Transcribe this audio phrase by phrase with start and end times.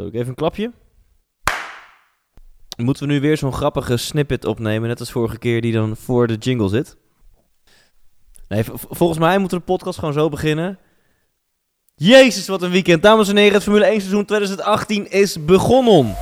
[0.00, 0.72] Zo, ik even een klapje.
[2.76, 6.26] Moeten we nu weer zo'n grappige snippet opnemen, net als vorige keer, die dan voor
[6.26, 6.96] de jingle zit?
[8.48, 10.78] Nee, volgens mij moet de podcast gewoon zo beginnen.
[11.94, 13.02] Jezus, wat een weekend.
[13.02, 16.16] Dames en heren, het Formule 1 seizoen 2018 is begonnen.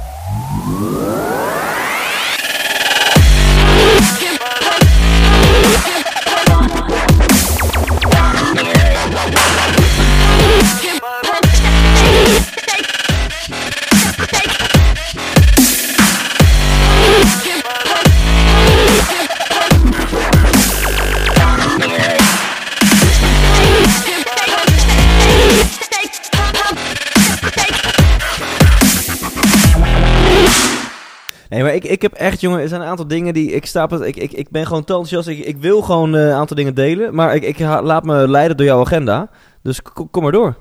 [31.48, 33.82] Nee, maar ik, ik heb echt, jongen, er zijn een aantal dingen die ik sta
[33.84, 35.28] op het- ik, ik, ik ben gewoon te enthousiast.
[35.28, 38.28] Ik, ik wil gewoon eh, een aantal dingen delen, maar ik, ik ha- laat me
[38.28, 39.30] leiden door jouw agenda.
[39.62, 40.56] Dus kom maar door.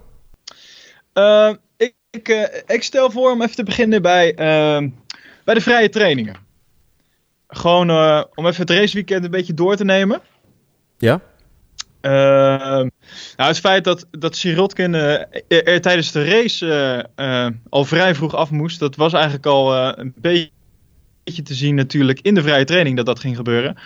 [1.14, 4.88] Eh, ik, ik, eh, ik stel voor om even te beginnen bij, eh,
[5.44, 6.36] bij de vrije trainingen.
[7.48, 10.22] Gewoon eh, om even het raceweekend een beetje door te nemen.
[10.98, 11.22] Ja?
[12.02, 12.12] Eh,
[13.36, 17.10] nou, het feit dat, dat Sirotkin er, er tijdens de race
[17.70, 20.50] al vrij vroeg af moest, dat was eigenlijk al een beetje
[21.36, 23.78] te zien natuurlijk in de vrije training dat dat ging gebeuren.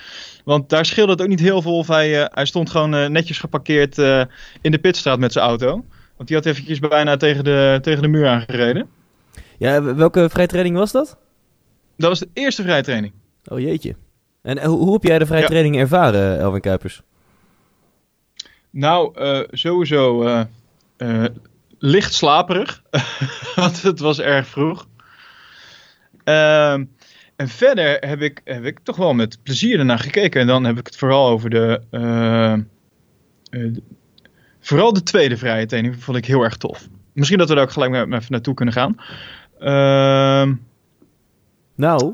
[0.43, 3.07] Want daar scheelde het ook niet heel veel of hij, eh, hij stond gewoon eh,
[3.07, 4.23] netjes geparkeerd eh,
[4.61, 5.85] in de pitstraat met zijn auto.
[6.15, 8.87] Want die had eventjes bijna tegen de, tegen de muur aangereden.
[9.57, 11.17] Ja, welke vrije training was dat?
[11.97, 13.13] Dat was de eerste vrije training.
[13.45, 13.95] Oh jeetje.
[14.41, 15.47] En hoe, hoe heb jij de vrije Ja.
[15.47, 17.01] training ervaren, Elvin Kuipers?
[18.69, 19.13] Nou,
[19.51, 20.23] sowieso
[21.01, 21.25] eh,
[21.79, 22.81] licht slaperig.
[23.55, 24.87] Want het was erg vroeg.
[26.23, 26.85] Ehm,
[27.41, 30.41] en verder heb ik, heb ik toch wel met plezier ernaar gekeken.
[30.41, 31.81] En dan heb ik het vooral over de.
[31.91, 32.59] eh, eh,
[33.49, 33.81] de-
[34.59, 36.87] vooral de tweede vrije training vond ik heel erg tof.
[37.13, 38.95] Misschien dat we daar ook gelijk maar even naartoe kunnen gaan.
[39.59, 40.53] Ehm,
[41.75, 42.13] Nou,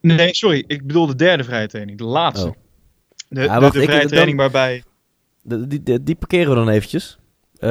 [0.00, 0.64] nee, sorry.
[0.66, 1.98] Ik bedoel de derde vrije training.
[1.98, 2.46] De laatste.
[2.46, 2.54] Oh.
[3.28, 4.82] De, Ja, de- wacht, de ik- vrije dan- training waarbij.
[5.42, 7.18] de- die, die, die parkeren we dan eventjes.
[7.58, 7.68] Eh,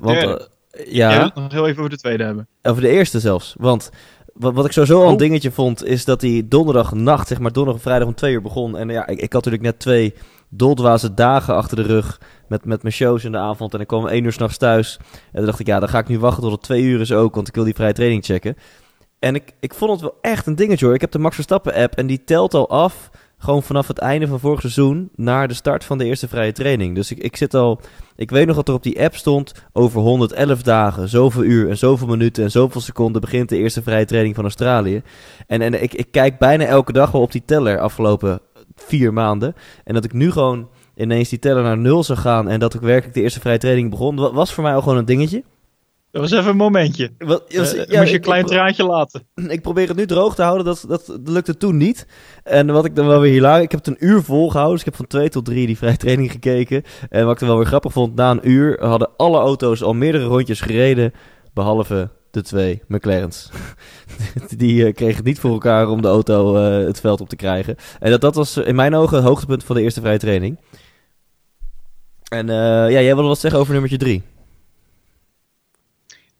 [0.00, 0.48] want, derde.
[0.70, 1.10] eh, Ja.
[1.10, 2.48] ja, wil het nog heel even over de tweede hebben.
[2.62, 3.54] over de eerste zelfs.
[3.58, 3.90] Want
[4.34, 5.18] wat, wat ik sowieso al een Oh.
[5.18, 8.76] dingetje vond, is dat die donderdagnacht, zeg maar donderdag en vrijdag om twee uur begon.
[8.76, 10.14] En ja, ik, ik had natuurlijk net twee
[10.48, 13.74] doldwaze dagen achter de rug met, met mijn shows in de avond.
[13.74, 14.98] En ik kwam om één uur s'nachts thuis.
[15.12, 17.12] En toen dacht ik, ja, dan ga ik nu wachten tot het twee uur is
[17.12, 18.56] ook, want ik wil die vrije training checken.
[19.18, 20.94] En ik, ik vond het wel echt een dingetje hoor.
[20.94, 23.10] Ik heb de Max Verstappen app en die telt al af,
[23.42, 26.94] gewoon vanaf het einde van vorig seizoen, naar de start van de eerste vrije training.
[26.94, 27.80] Dus ik, ik zit al,
[28.16, 31.78] ik weet nog dat er op die app stond, over 111 dagen, zoveel uur en
[31.78, 35.02] zoveel minuten en zoveel seconden begint de eerste vrije training van Australië.
[35.46, 38.40] En, en ik, ik kijk bijna elke dag wel op die teller afgelopen
[38.74, 39.54] vier maanden.
[39.84, 42.80] En dat ik nu gewoon ineens die teller naar nul zou gaan en dat ik
[42.80, 45.42] werkelijk de eerste vrije training begon, wa- was voor mij al gewoon een dingetje.
[46.12, 47.10] Dat was even een momentje.
[47.18, 47.72] Wat, Eh, moest
[48.10, 49.22] je een klein traantje laten.
[49.34, 52.06] ik probeer het nu droog te houden, dat, dat, dat lukte toen niet.
[52.42, 53.64] En wat ik dan wel weer hilarisch...
[53.64, 55.96] Ik heb het een uur volgehouden, dus ik heb van twee tot drie die vrije
[55.96, 56.82] training gekeken.
[57.08, 59.94] En wat ik dan wel weer grappig vond, na een uur hadden alle auto's al
[59.94, 61.12] meerdere rondjes gereden,
[61.54, 63.50] behalve de twee McLaren's.
[64.56, 67.36] die eh, kregen het niet voor elkaar om de auto eh, het veld op te
[67.36, 67.76] krijgen.
[68.00, 70.58] En dat, dat was in mijn ogen het hoogtepunt van de eerste vrije training.
[72.28, 74.22] En ja, jij wilde wat zeggen over nummertje drie.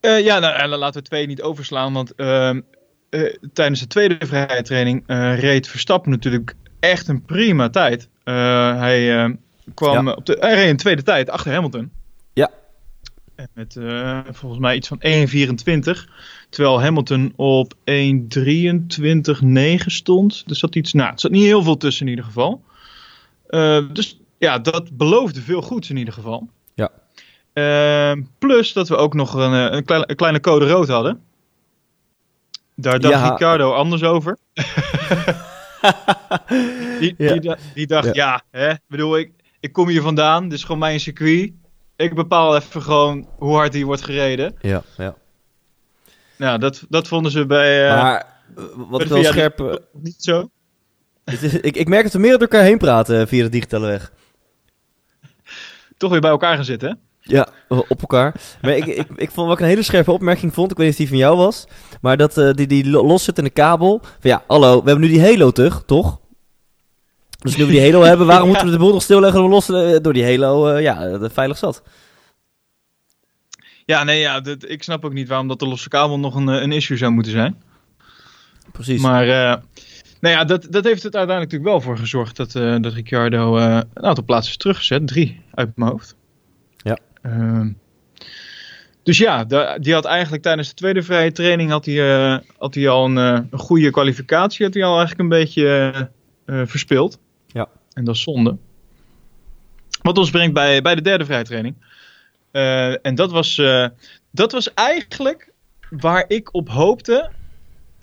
[0.03, 1.93] Eh, ja, nou, en laten we twee niet overslaan.
[1.93, 2.61] Want ehm,
[3.09, 8.09] eh, tijdens de tweede vrije training eh, reed Verstappen natuurlijk echt een prima tijd.
[8.23, 9.29] Eh, hij eh,
[9.73, 10.13] kwam Ja.
[10.13, 11.91] op de, hij reed een tweede tijd achter Hamilton.
[12.33, 12.49] Ja.
[13.35, 16.05] En Met eh, volgens mij iets van 1.24.
[16.49, 20.43] Terwijl Hamilton op 1.23.9 stond.
[20.47, 22.63] Dus zat iets, nou, er zat niet heel veel tussen in ieder geval.
[23.47, 26.49] Eh, dus ja, dat beloofde veel goeds in ieder geval.
[27.53, 31.23] Ehm, plus dat we ook nog een, eh, een, kleine, een kleine code rood hadden.
[32.75, 33.29] Daar dacht Ja.
[33.29, 34.37] Ricardo anders over.
[36.99, 37.33] Die, Ja.
[37.37, 40.99] die, die dacht, ja, hè, bedoel, ik, ik kom hier vandaan, dit is gewoon mijn
[40.99, 41.51] circuit.
[41.95, 44.55] Ik bepaal even gewoon hoe hard hier wordt gereden.
[44.61, 45.15] Ja, ja.
[46.37, 48.25] Nou, dat, dat vonden ze bij, eh maar
[48.57, 49.81] eh, wat bij de wel scherp...
[49.91, 50.49] niet zo.
[51.25, 53.87] Het is- ik, ik merk dat we meer door elkaar heen praten via de digitale
[53.87, 54.11] weg.
[55.97, 56.95] Toch weer bij elkaar gaan zitten, hè?
[57.25, 58.35] Ja, op elkaar.
[58.61, 60.71] Maar ik, ik, ik vond wat ik een hele scherpe opmerking vond.
[60.71, 61.67] Ik weet niet of die van jou was.
[62.01, 63.99] Maar dat eh, die, die lo- loszittende kabel.
[64.01, 66.19] Van ja, hallo, we hebben nu die Halo terug, toch?
[67.39, 68.49] Dus nu we die Halo hebben, waarom Ja.
[68.53, 71.57] moeten we de boel nog stilleggen om los eh, door die Halo eh, ja, veilig
[71.57, 71.83] zat?
[73.85, 76.71] Ja, nee, ja, ik snap ook niet waarom dat de losse kabel nog een, een
[76.71, 77.61] issue zou moeten zijn.
[78.71, 79.01] Precies.
[79.01, 82.51] Maar nou ja, dat, dat heeft het uiteindelijk natuurlijk wel voor gezorgd dat,
[82.83, 85.07] dat Ricciardo een aantal plaatsen is teruggezet.
[85.07, 86.15] Drie uit mijn hoofd.
[87.23, 87.71] Ehm,
[89.03, 89.43] dus ja,
[89.77, 93.15] die had eigenlijk tijdens de tweede vrije training had hij, uh, had hij al een,
[93.15, 94.65] een, goede kwalificatie.
[94.65, 95.93] Had hij al eigenlijk een beetje
[96.45, 97.19] uh, verspeeld.
[97.47, 97.67] Ja.
[97.93, 98.57] En dat is zonde.
[100.01, 101.75] Wat ons brengt bij, bij de derde vrije training.
[103.01, 103.61] en dat was,
[104.31, 105.51] dat was eigenlijk
[105.89, 107.31] waar ik op hoopte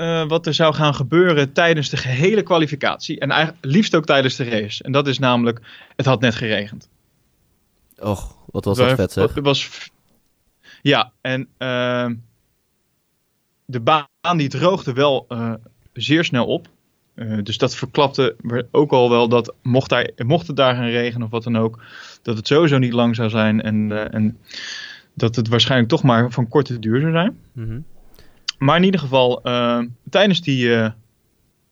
[0.01, 3.21] uh, wat er zou gaan gebeuren tijdens de gehele kwalificatie.
[3.21, 4.83] En eigenlijk liefst ook tijdens de race.
[4.83, 5.61] En dat is namelijk,
[5.97, 6.89] het had net geregend.
[8.01, 9.35] Och, wat was dat vet zeg.
[9.35, 9.91] Het was,
[10.83, 12.11] ja, en uh,
[13.65, 15.55] de baan die droogde wel uh,
[15.93, 16.69] zeer snel op.
[17.15, 18.37] Uh, dus dat verklapte
[18.71, 21.83] ook al wel dat mocht, daar, mocht het daar gaan regenen of wat dan ook,
[22.23, 24.39] dat het sowieso niet lang zou zijn en, en
[25.15, 27.39] dat het waarschijnlijk toch maar van korte duur zou zijn.
[27.53, 27.85] Mm -hmm.
[28.59, 30.91] Maar in ieder geval, uh, tijdens die uh,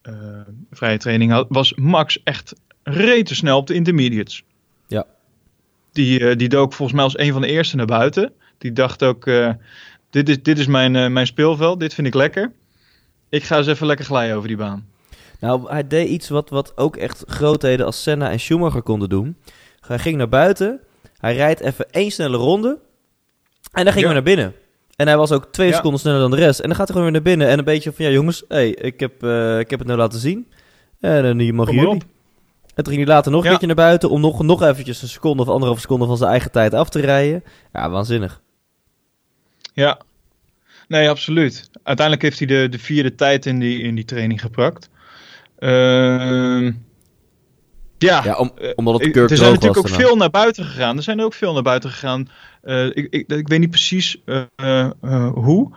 [0.03, 0.41] uh,
[0.71, 4.45] vrije training was Max echt rete snel op de intermediates.
[5.93, 8.33] Die, die dook volgens mij als een van de eerste naar buiten.
[8.59, 9.25] Die dacht ook,
[10.11, 12.53] dit, is, dit is mijn, mijn speelveld, dit vind ik lekker.
[13.29, 14.87] Ik ga eens even lekker glijden over die baan.
[15.41, 19.37] Nou, hij deed iets wat, wat ook echt grootheden als Senna en Schumacher konden doen.
[19.81, 20.81] Hij ging naar buiten,
[21.19, 22.79] hij rijdt even één snelle ronde
[23.73, 24.09] en dan ging ja.
[24.09, 24.55] we naar binnen.
[24.97, 25.75] En hij was ook twee Ja.
[25.75, 26.61] seconden sneller dan de rest.
[26.61, 27.49] En dan gaat hij gewoon weer naar binnen.
[27.49, 30.19] En een beetje van, ja jongens, hey, ik, heb, eh, ik heb het nou laten
[30.19, 30.49] zien.
[31.01, 32.03] En dan mogen Kom maar jullie.
[32.79, 33.51] En toen ging hij later nog een Ja.
[33.59, 34.11] keertje naar buiten...
[34.11, 37.01] om nog, nog eventjes een seconde of anderhalve seconde van zijn eigen tijd af te
[37.01, 37.45] rijden.
[37.73, 38.41] Ja, waanzinnig.
[39.73, 39.99] Ja,
[40.89, 41.71] nee, absoluut.
[41.83, 44.91] Uiteindelijk heeft hij de, de vierde tijd in die, in die training gepakt.
[45.59, 46.65] Ehm,
[47.99, 50.05] ja, Ja, om, eh, omdat het ik- kurk er zijn natuurlijk ook daarna.
[50.07, 50.97] veel naar buiten gegaan.
[50.97, 52.29] Er zijn er ook veel naar buiten gegaan.
[52.63, 55.71] Eh, ik, ik, ik weet niet precies eh, eh, eh, hoe,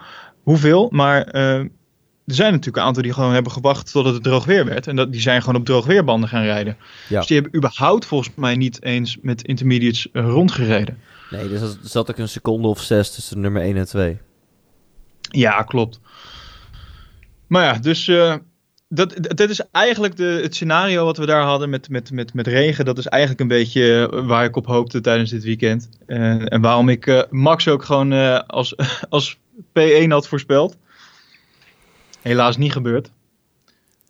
[0.43, 1.65] hoeveel, maar eh,
[2.25, 4.87] er zijn natuurlijk een aantal die gewoon hebben gewacht totdat het droog weer werd.
[4.87, 6.77] En dat, die zijn gewoon op droog weerbanden gaan rijden.
[7.09, 7.17] Ja.
[7.17, 10.97] Dus die hebben überhaupt volgens mij niet eens met intermediates eh, rondgereden.
[11.29, 14.17] Nee, dus er zat ook een seconde of zes tussen nummer 1 en 2.
[15.21, 15.99] Ja, klopt.
[17.47, 18.35] Maar ja, dus eh,
[18.87, 22.47] dat, dat is eigenlijk de, het scenario wat we daar hadden met, met, met, met
[22.47, 22.85] regen.
[22.85, 25.89] Dat is eigenlijk een beetje eh, waar ik op hoopte tijdens dit weekend.
[26.05, 28.75] En waarom ik Max ook gewoon als,
[29.09, 29.37] als
[29.79, 30.77] P1 had voorspeld.
[32.21, 33.11] Helaas niet gebeurd.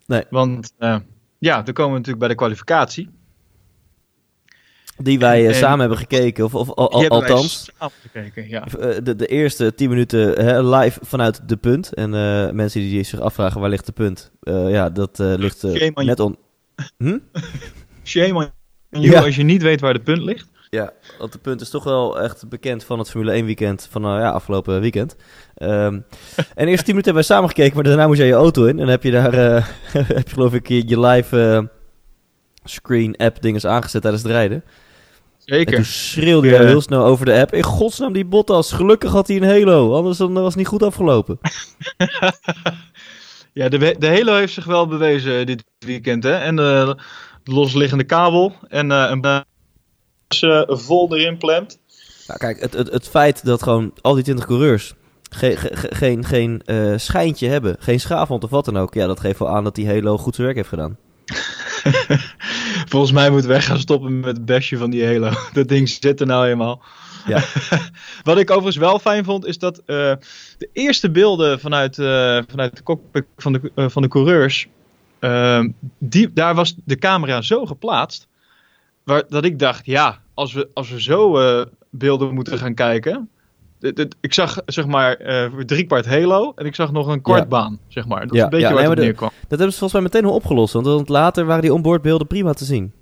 [0.06, 0.22] Nee.
[0.30, 0.96] Want eh,
[1.38, 3.08] ja, dan komen we natuurlijk bij de kwalificatie.
[4.96, 7.70] Die wij eh, En- samen hebben gekeken, of, of al- althans...
[8.00, 8.66] gekeken, ja.
[8.66, 11.92] Eh, De, de eerste 10 minuten hè, live vanuit de punt.
[11.92, 12.10] En
[12.56, 14.30] mensen die zich afvragen waar ligt de punt.
[14.42, 15.62] Ja, dat eh, ligt
[15.94, 16.36] net on.
[16.98, 17.18] Hm?
[18.04, 18.50] Shame on
[19.00, 19.22] you Ja.
[19.22, 20.48] als je niet weet waar de punt ligt.
[20.76, 24.02] Ja, want de punt is toch wel echt bekend van het Formule 1 weekend van
[24.02, 25.16] nou ja, afgelopen weekend.
[25.54, 25.92] Ehm,
[26.54, 28.64] en de eerste 10 minuten hebben wij samen gekeken, maar daarna moest jij je auto
[28.64, 28.70] in.
[28.70, 29.66] En dan heb je daar, eh,
[30.16, 31.78] heb je geloof ik je, je live eh,
[32.64, 34.56] screen app dinges aangezet tijdens het rijden.
[34.56, 35.74] En Zeker.
[35.74, 36.54] toen schreeuwde Ja.
[36.54, 37.54] jij heel snel over de app.
[37.54, 39.94] In godsnaam die Bottas, gelukkig had hij een halo.
[39.94, 41.38] Anders dan was het niet goed afgelopen.
[43.54, 46.22] Ja, de, de Halo heeft zich wel bewezen eh, dit weekend.
[46.24, 46.34] Hè?
[46.34, 46.96] En de,
[47.42, 48.54] de losliggende kabel.
[48.68, 49.40] En eh, een eh,
[50.68, 51.78] vol erin plant.
[52.26, 54.94] Nou, kijk, het, het, het feit dat gewoon al die 20 coureurs
[55.30, 59.06] ge- ge- ge- geen, geen eh, schijntje hebben, geen schaafwond of wat dan ook, ja,
[59.06, 60.96] dat geeft wel aan dat die Halo goed zijn werk heeft gedaan.
[62.88, 65.30] Volgens mij moeten we echt gaan stoppen met het bestje van die Halo.
[65.52, 66.82] Dat ding zit er nou eenmaal.
[67.26, 67.42] Ja.
[68.22, 69.84] Wat ik overigens wel fijn vond, is dat eh,
[70.58, 74.68] de eerste beelden vanuit, eh, vanuit de cockpit van de, eh, van de coureurs.
[75.18, 75.64] eh,
[75.98, 78.28] die, daar was de camera zo geplaatst.
[79.04, 83.28] Waar, dat ik dacht, ja, als we, als we zo eh, beelden moeten gaan kijken.
[84.20, 87.48] ik zag zeg maar eh drie kwart Halo en ik zag nog een kwart Ja.
[87.48, 88.20] baan, zeg maar.
[88.20, 89.30] Dat is Ja, een beetje ja, waar nee, het neerkwam.
[89.40, 92.64] Dat hebben ze volgens mij meteen al opgelost, want- later waren die onboardbeelden prima te
[92.64, 92.92] zien.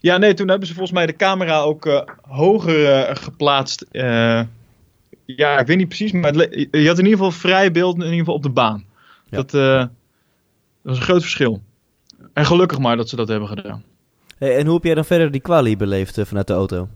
[0.00, 3.86] Ja, nee, toen hebben ze volgens mij de camera ook eh, hoger geplaatst.
[5.24, 8.18] ja, ik weet niet precies, maar je had in ieder geval vrij beeld in ieder
[8.18, 8.84] geval op de baan.
[9.28, 9.36] Ja.
[9.36, 9.88] Dat, dat
[10.82, 11.62] was een groot verschil.
[12.32, 13.84] En gelukkig maar dat ze dat hebben gedaan.
[14.40, 16.88] Hey, en hoe heb jij dan verder die kwalie beleefd eh, vanuit de auto?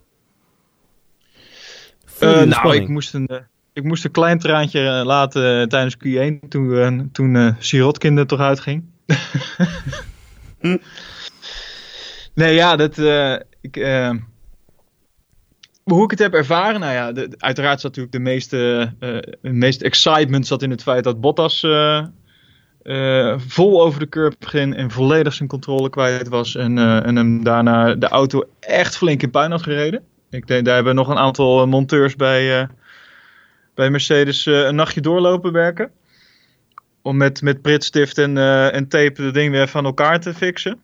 [2.19, 2.83] Eh, nou, spanning?
[2.83, 3.41] ik moest, een, eh,
[3.73, 8.85] ik moest een klein traantje laten tijdens Q1 toen, toen Sirotkin er toch uitging.
[12.35, 12.99] nee, ja, dat...
[13.61, 13.77] ik,
[15.83, 19.85] hoe ik het heb ervaren, nou ja, de- uiteraard zat natuurlijk de meeste, de meeste
[19.85, 21.61] excitement zat in het feit dat Bottas
[22.85, 26.55] eh, vol over de curb ging en volledig zijn controle kwijt was.
[26.55, 30.05] En, eh, en hem daarna de auto echt flink in puin had gereden.
[30.31, 32.69] Ik denk, daar hebben nog een aantal eh, monteurs bij,
[33.75, 35.91] bij Mercedes een nachtje doorlopen werken.
[37.03, 38.39] Om met, met pritstift en,
[38.73, 40.81] en tape de ding weer van elkaar te fixen.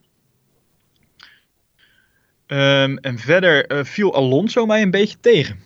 [2.46, 5.58] Ehm, en verder viel Alonso mij een beetje tegen.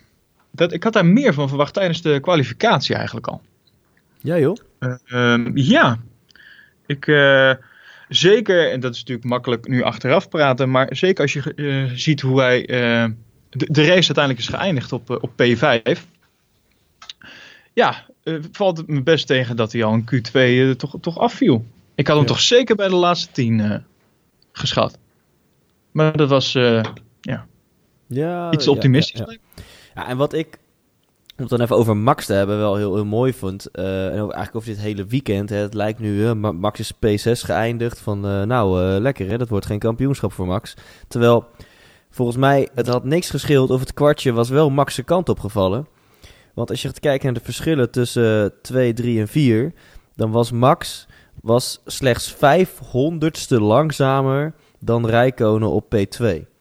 [0.50, 3.42] dat, ik had daar meer van verwacht tijdens de kwalificatie eigenlijk al.
[4.20, 4.56] Ja joh.
[4.80, 5.98] Uh, um, ja,
[6.86, 7.52] ik, uh,
[8.08, 12.20] zeker, en dat is natuurlijk makkelijk nu achteraf praten, maar zeker als je uh, ziet
[12.20, 16.00] hoe hij de, de, race uiteindelijk is geëindigd op, op P5.
[17.72, 18.06] Ja,
[18.52, 21.64] valt het me best tegen dat hij al een Q2 toch, toch afviel.
[21.94, 22.32] Ik had hem ja.
[22.32, 23.84] toch zeker bij de laatste 10
[24.52, 24.98] geschat.
[25.90, 27.46] Maar dat was ja,
[28.06, 29.18] ja, iets optimistisch.
[29.18, 29.36] Ja,
[29.94, 30.58] ja, en wat ik,
[31.36, 33.68] om het dan even over Max te hebben, wel heel, heel mooi vond.
[33.72, 35.50] Uh, en eigenlijk over dit hele weekend.
[35.50, 37.98] Hè, het lijkt nu, Max is P6 geëindigd.
[37.98, 40.74] Van uh, nou, lekker hè, dat wordt geen kampioenschap voor Max.
[41.08, 41.46] Terwijl,
[42.10, 45.86] volgens mij, het had niks gescheeld of het kwartje was wel Max' kant opgevallen.
[46.54, 49.72] Want als je gaat kijken naar de verschillen tussen 2, 3 en 4,
[50.16, 51.06] dan was Max
[51.42, 56.53] was slechts 500ste langzamer dan Rijkonen op P2.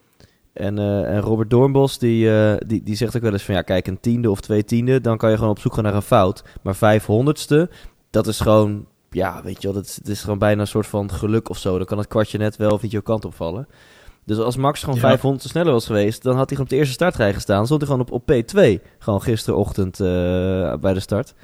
[0.54, 3.62] En, uh, en Robert Doornbos die, uh, die, die zegt ook wel eens van ja,
[3.62, 6.02] kijk, een tiende of twee tiende, dan kan je gewoon op zoek gaan naar een
[6.02, 6.44] fout.
[6.62, 7.70] Maar vijfhonderdste,
[8.10, 10.86] dat is gewoon, ja, weet je wel, dat is, het is gewoon bijna een soort
[10.86, 11.76] van geluk of zo.
[11.76, 13.68] Dan kan het kwartje net wel of niet jouw kant opvallen.
[14.24, 15.00] Dus als Max gewoon ja.
[15.00, 17.64] 500 steller was geweest, dan had hij gewoon op de eerste startrij gestaan.
[17.66, 20.06] Stond hij gewoon op, op P2, gewoon gisterochtend uh,
[20.74, 21.34] bij de start.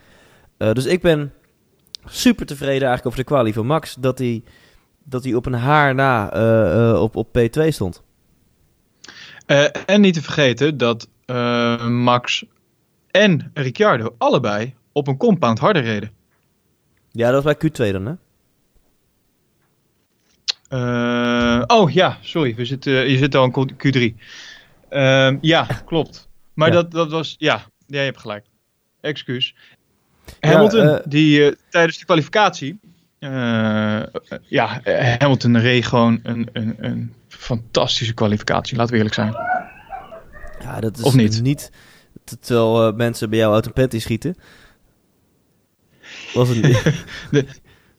[0.56, 1.32] dus ik ben
[2.04, 4.42] super tevreden eigenlijk over de kwalie van Max, dat hij,
[5.04, 6.28] dat hij op een haar na
[7.00, 8.02] op, op P2 stond.
[9.50, 12.44] Uh, en niet te vergeten dat uh, Max
[13.10, 16.10] en Ricciardo allebei op een compound harder reden.
[17.12, 18.14] Ja, dat was bij Q2 dan, hè?
[20.72, 22.54] Uh, oh ja, sorry.
[22.54, 24.24] We zitten, je zit al in Q3.
[24.88, 26.28] Ehm, ja, klopt.
[26.54, 26.74] Maar ja.
[26.74, 27.34] Dat, dat was.
[27.38, 28.46] Ja, je hebt gelijk.
[29.00, 29.54] Excuus.
[30.40, 32.80] Hamilton, ja, die tijdens de kwalificatie.
[34.48, 34.80] ja,
[35.18, 39.32] Hamilton reed gewoon een, een, een fantastische kwalificatie, laten we eerlijk zijn.
[40.60, 41.42] Ja, dat is of niet?
[41.42, 41.70] niet
[42.40, 44.36] terwijl uh, mensen bij jou uit een panty schieten.
[46.34, 46.82] Was het niet?
[47.30, 47.46] de,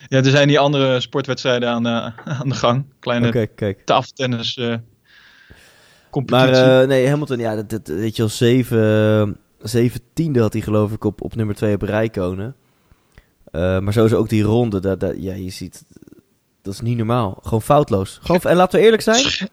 [0.08, 2.86] ja, er zijn die andere sportwedstrijden aan, uh, aan de gang.
[3.00, 3.86] Kleine okay, kijk.
[3.86, 4.76] tafeltennis uh,
[6.10, 6.66] competitie.
[6.66, 11.04] Maar nee, Hamilton, ja, dat, dat, weet je wel, zeven, zeventiende had hij geloof ik
[11.04, 12.56] op, op nummer twee op Rijkonen.
[13.52, 15.86] maar sowieso ook die ronde, dat, dat, ja, je ziet,
[16.62, 17.38] dat is niet normaal.
[17.42, 18.20] Gewoon foutloos.
[18.22, 19.50] Gewoon, en laten we eerlijk zijn.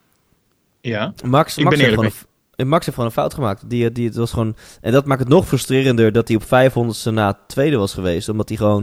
[0.80, 2.14] Ja, Max, ik Max ben heeft eerlijk.
[2.56, 3.70] een, Max heeft gewoon een fout gemaakt.
[3.70, 7.12] Die, die, het was gewoon, en dat maakt het nog frustrerender dat hij op 500ste
[7.12, 8.28] na tweede was geweest.
[8.28, 8.82] Omdat hij gewoon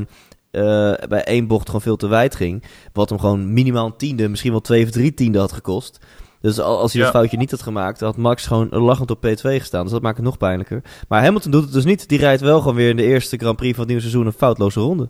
[0.52, 2.64] uh, bij één bocht gewoon veel te wijd ging.
[2.94, 6.00] Wat hem gewoon minimaal een tiende, misschien wel twee of drie tiende had gekost.
[6.42, 7.08] Dus als hij Ja.
[7.08, 9.84] dat foutje niet had gemaakt, had Max gewoon lachend op P2 gestaan.
[9.84, 10.82] Dus dat maakt het nog pijnlijker.
[11.08, 12.10] Maar Hamilton doet het dus niet.
[12.10, 14.38] Die rijdt wel gewoon weer in de eerste Grand Prix van het nieuwe seizoen een
[14.38, 15.10] foutloze ronde.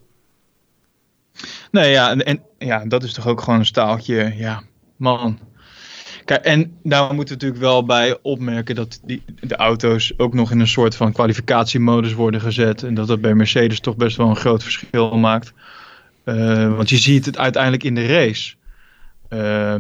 [1.72, 4.34] Nee, ja, en, en ja, dat is toch ook gewoon een staaltje.
[4.38, 4.62] Ja,
[4.96, 5.40] man.
[6.26, 10.52] Kijk, en daar moeten we natuurlijk wel bij opmerken dat die, de auto's ook nog
[10.52, 12.84] in een soort van kwalificatiemodus worden gezet.
[12.84, 15.54] En dat dat bij Mercedes toch best wel een groot verschil maakt.
[16.26, 18.56] Uh, want je ziet het uiteindelijk in de race.
[19.30, 19.76] Uh,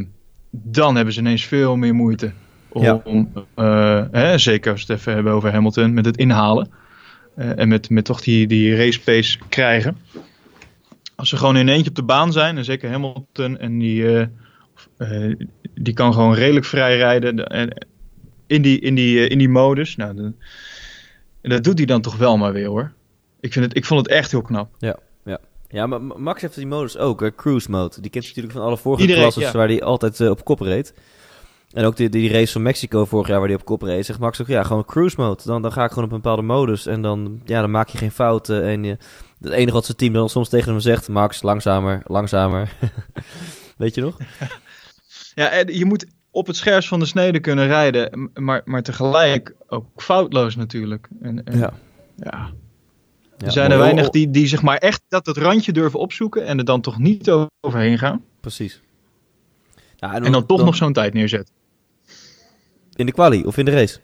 [0.52, 2.32] dan hebben ze ineens veel meer moeite.
[2.70, 3.02] Om, Ja.
[3.56, 6.70] uh, hè, zeker als we het even hebben over Hamilton, met het inhalen.
[7.36, 9.98] En met, met toch die, die race pace krijgen.
[11.16, 14.26] Als ze gewoon in eentje op de baan zijn, en zeker Hamilton, en die, uh,
[14.98, 15.36] uh,
[15.74, 17.88] die kan gewoon redelijk vrij rijden en
[18.48, 19.96] in die, in die, in die modus.
[19.96, 20.34] Nou, de,
[21.42, 22.92] dat doet hij dan toch wel maar weer hoor.
[23.40, 24.76] Ik, vind het, ik vond het echt heel knap.
[25.70, 27.36] Ja, maar Max heeft die modus ook, hè?
[27.36, 28.02] cruise mode.
[28.02, 29.52] Die kent je natuurlijk van alle vorige Iedereen, klasses ja.
[29.52, 30.94] waar hij altijd uh, op kop reed.
[31.76, 34.20] En ook die, die race van Mexico vorig jaar waar hij op kop reed, zegt
[34.20, 35.42] Max ook, ja, gewoon cruise mode.
[35.46, 37.98] Dan, dan ga ik gewoon op een bepaalde modus en dan, ja, dan maak je
[37.98, 38.64] geen fouten.
[38.64, 38.98] En je,
[39.42, 42.74] het enige wat zijn team dan soms tegen hem zegt, Max, langzamer, langzamer.
[43.78, 44.18] Weet je nog?
[45.36, 49.56] Ja, en je moet op het scherpst van de snede kunnen rijden, maar, maar tegelijk
[49.68, 51.08] ook foutloos natuurlijk.
[51.22, 51.74] En, en, Ja.
[52.18, 52.52] ja.
[53.38, 56.58] Er zijn er weinig die, die zeg maar echt dat het randje durven opzoeken en
[56.58, 57.30] er dan toch niet
[57.60, 58.24] overheen gaan.
[58.40, 58.82] Precies.
[59.96, 61.54] Ja, En dan toch nog zo'n tijd neerzetten.
[62.96, 64.00] In de quali of in de race?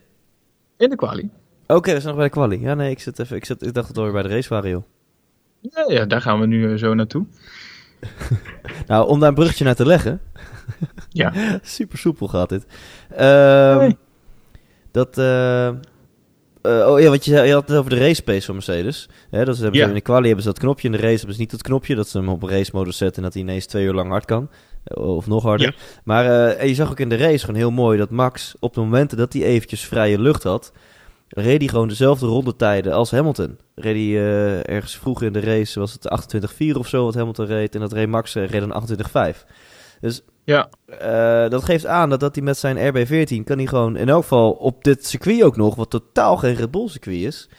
[0.77, 1.29] In de kwalie.
[1.67, 2.59] Oké, we zijn nog bij de quali.
[2.61, 4.69] Ja, nee, ik, zit even, ik, zit, ik dacht dat we bij de race waren,
[4.69, 4.83] joh.
[5.61, 7.25] Ja, ja, daar gaan we nu eh, zo naartoe.
[8.87, 10.21] Nou, om daar een bruggetje naar te leggen.
[11.09, 11.33] Ja.
[11.61, 12.65] Super soepel gaat dit.
[13.15, 13.97] Ehm, Nee.
[14.91, 15.17] Dat.
[15.17, 15.73] eh, eh,
[16.63, 19.09] oh ja, wat je, je had het over de race pace van Mercedes.
[19.29, 20.87] Hè, dat ze hebben in de quali hebben ze dat knopje.
[20.87, 21.95] In de race hebben ze niet dat knopje.
[21.95, 24.25] Dat ze hem op race modus zetten en dat hij ineens twee uur lang hard
[24.25, 24.49] kan.
[24.83, 25.67] Of nog harder.
[25.67, 26.01] Ja.
[26.03, 28.73] Maar eh, en je zag ook in de race gewoon heel mooi dat Max op
[28.73, 30.71] de momenten dat hij eventjes vrije lucht had.
[31.33, 33.57] Reed hij gewoon dezelfde rondetijden als Hamilton.
[33.75, 36.35] Reed hij eh, ergens vroeg in de race, was het
[36.73, 37.75] 28-4 of zo wat Hamilton reed.
[37.75, 39.45] En dat reed Max eh, reed een 28-5.
[40.01, 40.69] Dus Ja.
[41.01, 44.21] Uh, dat geeft aan dat, dat hij met zijn RB14 kan hij gewoon in elk
[44.21, 47.49] geval op dit circuit ook nog, wat totaal geen Red Bull circuit is,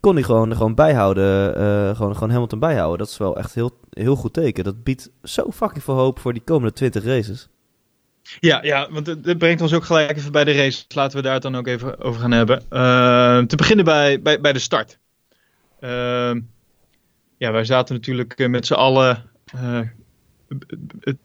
[0.00, 2.98] kon hij gewoon, gewoon bijhouden, uh, gewoon, gewoon Hamilton bijhouden.
[2.98, 4.64] Dat is wel echt heel, heel goed teken.
[4.64, 7.48] Dat biedt zo fucking veel hoop voor die komende 20 races.
[8.40, 10.84] Ja, ja, want het, brengt ons ook gelijk even bij de race.
[10.88, 12.62] Laten we daar het dan ook even over gaan hebben.
[12.70, 14.98] Uh, te beginnen bij, bij, bij de start.
[15.80, 16.34] Uh,
[17.36, 19.80] ja, wij zaten natuurlijk met z'n allen uh,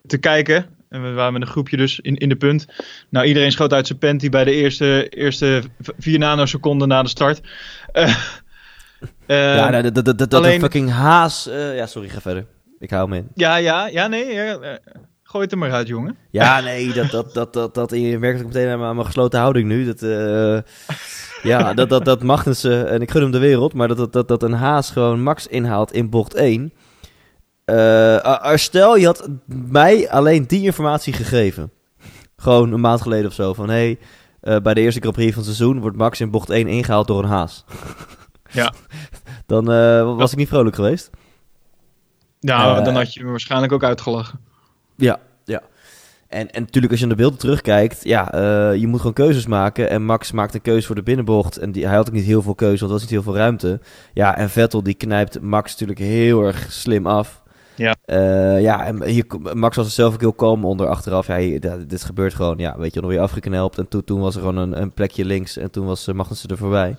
[0.08, 0.66] te kijken.
[0.90, 2.68] En we waren met een groepje dus in, in de punt.
[3.10, 5.64] Nou, iedereen schoot uit zijn panty bij de eerste, eerste
[5.98, 7.42] vier nanoseconden na de start.
[9.28, 11.50] Ja, nou, dat, dat, dat, dat fucking haas...
[11.76, 12.46] ja, sorry, ga verder.
[12.80, 13.28] Ik hou me in.
[13.34, 14.34] Ja, ja, ja, nee.
[14.34, 14.80] Ja,
[15.36, 16.18] Gooi het er maar uit, jongen.
[16.30, 19.68] Ja, nee, dat, dat, dat, dat, dat je merkt ook meteen aan mijn gesloten houding
[19.68, 19.86] nu.
[19.86, 20.60] Dat, uh,
[21.44, 24.28] ja, dat, dat, dat Magnussen, en ik gun hem de wereld, maar dat, dat, dat,
[24.28, 26.74] dat een Haas gewoon max inhaalt in bocht 1.
[27.66, 29.30] Uh, stel, je had
[29.72, 31.72] mij alleen die informatie gegeven.
[32.38, 33.54] Gewoon een maand geleden of zo.
[33.54, 34.00] Van hé, hey,
[34.56, 37.08] uh, bij de eerste Grand Prix van het seizoen wordt Max in bocht 1 ingehaald
[37.08, 37.66] door een Haas.
[38.56, 38.74] Ja.
[39.46, 41.10] Dan uh, was ik niet vrolijk geweest.
[42.40, 44.40] Nou, dan had je me waarschijnlijk ook uitgelachen.
[44.96, 45.62] Ja, ja.
[46.28, 49.46] En, en natuurlijk als je naar de beelden terugkijkt, ja, uh, je moet gewoon keuzes
[49.46, 49.90] maken.
[49.90, 51.58] En Max maakt een keuze voor de binnenbocht.
[51.58, 53.36] En die, hij had ook niet heel veel keuze, want er was niet heel veel
[53.36, 53.80] ruimte.
[54.14, 57.44] Ja, en Vettel die knijpt Max natuurlijk heel erg slim af.
[57.76, 57.96] Ja.
[58.06, 61.28] Uh, ja, en hier, Max was er zelf ook heel kalm onder achteraf.
[61.28, 63.78] Ja, hier, dit gebeurt gewoon, ja, weet je, nog weer afgekneld.
[63.78, 66.50] En toen, toen was er gewoon een, een plekje links en toen was uh, Magnussen
[66.50, 66.96] er voorbij.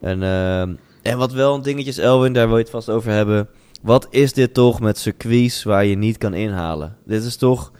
[0.00, 0.60] En, uh,
[1.02, 3.48] en wat wel een dingetje is, Elwin, daar wil je het vast over hebben.
[3.82, 6.96] Wat is dit toch met circuits waar je niet kan inhalen?
[7.04, 7.72] Dit is toch...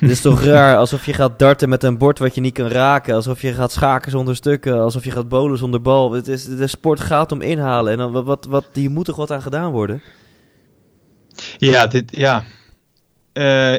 [0.00, 2.68] Dit is toch raar, alsof je gaat darten met een bord wat je niet kan
[2.68, 3.14] raken.
[3.14, 4.80] Alsof je gaat schaken zonder stukken.
[4.80, 6.12] Alsof je gaat bowlen zonder bal.
[6.12, 7.92] Het is, de sport gaat om inhalen.
[7.92, 10.02] En dan, wat, wat, wat, hier moet toch wat aan gedaan worden?
[11.58, 12.44] Ja, dit, ja.
[13.32, 13.74] Uh,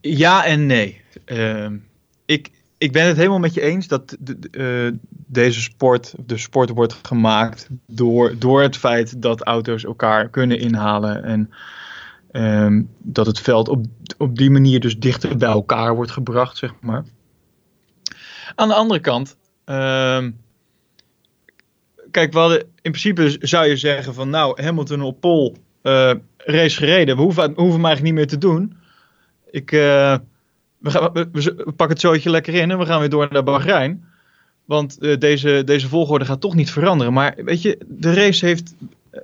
[0.00, 1.00] ja en nee.
[1.26, 1.66] Uh,
[2.26, 6.70] ik, ik ben het helemaal met je eens dat de, uh, deze sport, de sport
[6.70, 11.24] wordt gemaakt door, door het feit dat auto's elkaar kunnen inhalen.
[11.24, 11.50] En
[12.32, 13.84] um, dat het veld op,
[14.18, 17.04] op die manier dus dichter bij elkaar wordt gebracht, zeg maar.
[18.54, 20.40] Aan de andere kant, um,
[22.10, 26.76] kijk, we hadden, in principe zou je zeggen van nou, Hamilton op pol, uh, race
[26.76, 27.16] gereden.
[27.16, 28.76] We hoeven, we hoeven eigenlijk niet meer te doen.
[29.50, 29.72] Ik...
[29.72, 30.16] Uh,
[30.86, 31.12] we, gaan,
[31.64, 34.04] pakken het zootje lekker in en we gaan weer door naar Bahrein.
[34.64, 37.12] Want uh, deze, deze volgorde gaat toch niet veranderen.
[37.12, 38.74] Maar weet je, de race heeft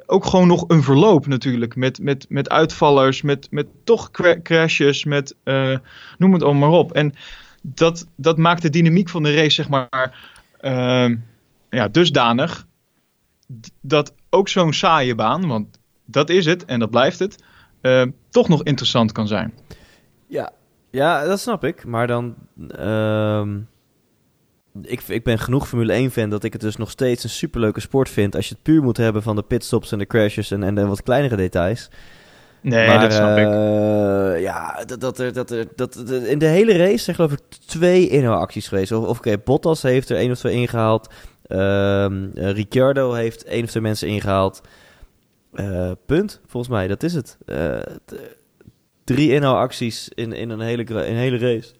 [0.07, 1.77] ook gewoon nog een verloop natuurlijk.
[1.77, 4.11] Met, met, met uitvallers, met, met toch
[4.42, 5.77] crashes, met uh,
[6.18, 6.92] noem het allemaal maar op.
[6.92, 7.14] En
[7.62, 10.18] dat, dat maakt de dynamiek van de race, zeg maar,
[11.70, 12.66] ja, dusdanig.
[13.81, 17.44] Dat ook zo'n saaie baan, want dat is het en dat blijft het,
[18.31, 19.53] toch nog interessant kan zijn.
[20.27, 20.53] Ja,
[20.92, 21.85] ja, dat snap ik.
[21.85, 22.35] Maar dan.
[22.81, 23.46] Uh,
[24.83, 28.09] ik, ik ben genoeg Formule 1-fan dat ik het dus nog steeds een superleuke sport
[28.09, 28.37] vind.
[28.37, 30.87] Als je het puur moet hebben van de pitstops en de crashes en, en de
[30.87, 31.90] wat kleinere details.
[32.61, 34.40] Nee, maar, dat snap uh, ik.
[34.40, 38.09] Ja, dat, dat, er, dat, er, dat, in de hele race zijn geloof ik twee
[38.09, 38.92] inhaalacties geweest.
[38.92, 41.12] Of, of oké, okay, Bottas heeft er één of twee ingehaald.
[41.46, 44.61] Uh, Ricciardo heeft één of twee mensen ingehaald.
[45.55, 47.38] Uh, punt, volgens mij, dat is het.
[49.05, 51.73] Drie inhaalacties in, in een hele, een hele race.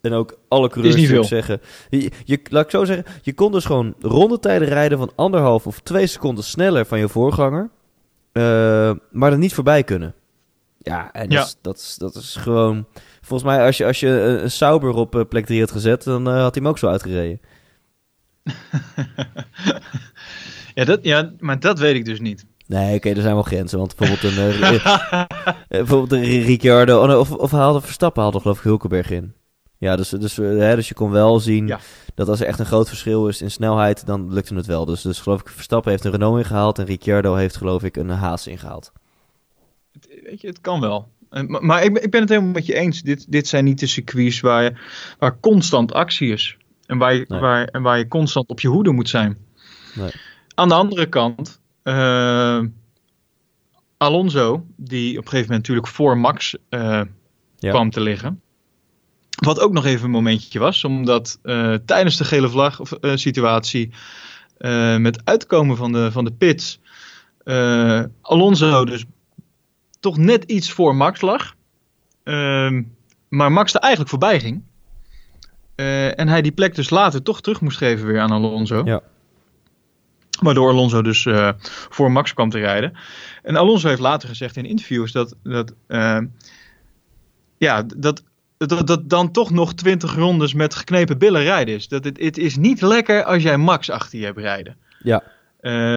[0.00, 1.60] En ook alle coureurs zeggen.
[1.90, 5.80] Je, je, laat ik zo zeggen, je kon dus gewoon rondetijden rijden van anderhalf of
[5.80, 7.70] twee seconden sneller van je voorganger.
[8.32, 10.14] Uh, maar er niet voorbij kunnen.
[10.78, 11.40] Ja, en ja.
[11.40, 12.86] Dus, dat, is, dat is gewoon...
[13.20, 16.28] Volgens mij, als je, als je een, Sauber op uh, plek 3 had gezet, dan
[16.28, 17.40] uh, had hij hem ook zo uitgereden.
[20.74, 22.46] ja, dat, ja, maar dat weet ik dus niet.
[22.74, 23.78] Nee, oké, okay, er zijn wel grenzen.
[23.78, 25.24] Want bijvoorbeeld een, uh,
[25.68, 27.02] bijvoorbeeld een Ricciardo...
[27.02, 29.34] Oh, of, of haalde Verstappen haalde geloof ik Hulkenberg in.
[29.78, 31.80] Ja, dus, dus, hè, dus je kon wel zien ja.
[32.14, 34.84] dat als er echt een groot verschil is in snelheid, dan lukte het wel.
[34.84, 38.08] Dus, dus geloof ik, Verstappen heeft een Renault ingehaald en Ricciardo heeft geloof ik een
[38.08, 38.92] Haas ingehaald.
[40.22, 41.08] Weet je, het kan wel.
[41.30, 43.02] Maar, maar ik, ik, ben het helemaal met je eens.
[43.02, 44.72] Dit, dit zijn niet de circuits waar, je,
[45.18, 46.56] waar constant actie is.
[46.86, 47.40] En waar, je, nee.
[47.40, 49.36] waar, en waar je constant op je hoede moet zijn.
[49.94, 50.10] Nee.
[50.54, 52.60] Aan de andere kant, uh,
[53.96, 57.00] Alonso, die op een gegeven moment natuurlijk voor Max uh,
[57.58, 57.70] ja.
[57.70, 58.42] kwam te liggen.
[59.44, 62.80] Wat ook nog even een momentje was, omdat uh, tijdens de gele vlag
[63.14, 63.90] situatie
[64.98, 66.80] met uitkomen van de, van de pits
[68.20, 69.04] Alonso dus
[70.00, 71.54] toch net iets voor Max lag.
[72.22, 72.82] Ehm,
[73.28, 74.62] maar Max er eigenlijk voorbij ging.
[76.16, 78.82] en hij die plek dus later toch terug moest geven weer aan Alonso.
[78.84, 79.02] Ja.
[80.40, 81.26] Waardoor Alonso dus
[81.88, 82.92] voor Max kwam te rijden.
[83.42, 85.74] En Alonso heeft later gezegd in interviews dat, dat
[87.58, 88.22] ja, dat,
[88.56, 91.88] dat, dat dan toch nog 20 rondes met geknepen billen rijden is.
[91.88, 94.76] Dat het, het is niet lekker als jij Max achter je hebt rijden.
[95.02, 95.22] Ja.
[95.60, 95.92] Uh,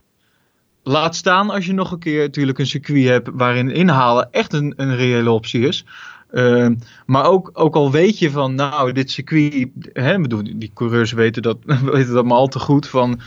[0.84, 4.74] laat staan als je nog een keer natuurlijk een circuit hebt waarin inhalen echt een,
[4.76, 5.86] een reële optie is.
[6.32, 6.70] Uh,
[7.06, 11.42] maar ook, ook al weet je van, nou, dit circuit, hè, bedoel, die coureurs weten
[11.42, 11.58] dat,
[11.94, 12.88] weten dat maar al te goed.
[12.88, 13.20] Van,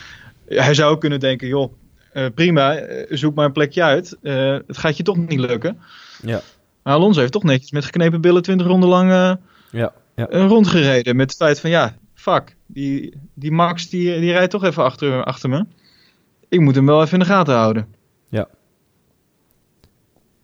[0.58, 1.72] hij zou kunnen denken, joh,
[2.14, 4.16] uh, prima, zoek maar een plekje uit.
[4.22, 5.78] Uh, het gaat je toch niet lukken.
[6.22, 6.40] Ja.
[6.82, 10.26] Maar Alonso heeft toch netjes met geknepen billen 20 ronden lang ja, ja.
[10.30, 11.16] rondgereden.
[11.16, 15.24] Met het feit van, ja, fuck, die, die Max die, die rijdt toch even achter,
[15.24, 15.64] achter me.
[16.48, 17.86] Ik moet hem wel even in de gaten houden.
[18.28, 18.48] Ja.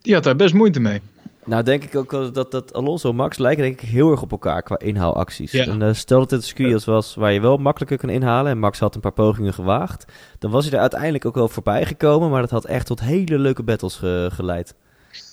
[0.02, 1.00] Die had daar best moeite mee.
[1.46, 4.30] Nou, denk ik ook dat, dat Alonso en Max lijken denk ik heel erg op
[4.30, 5.52] elkaar qua inhaalacties.
[5.52, 5.66] Ja.
[5.66, 8.58] En uh, stel dat het een circuit was waar je wel makkelijker kan inhalen en
[8.58, 10.04] Max had een paar pogingen gewaagd,
[10.38, 13.38] dan was hij er uiteindelijk ook wel voorbij gekomen, maar dat had echt tot hele
[13.38, 14.74] leuke battles ge geleid.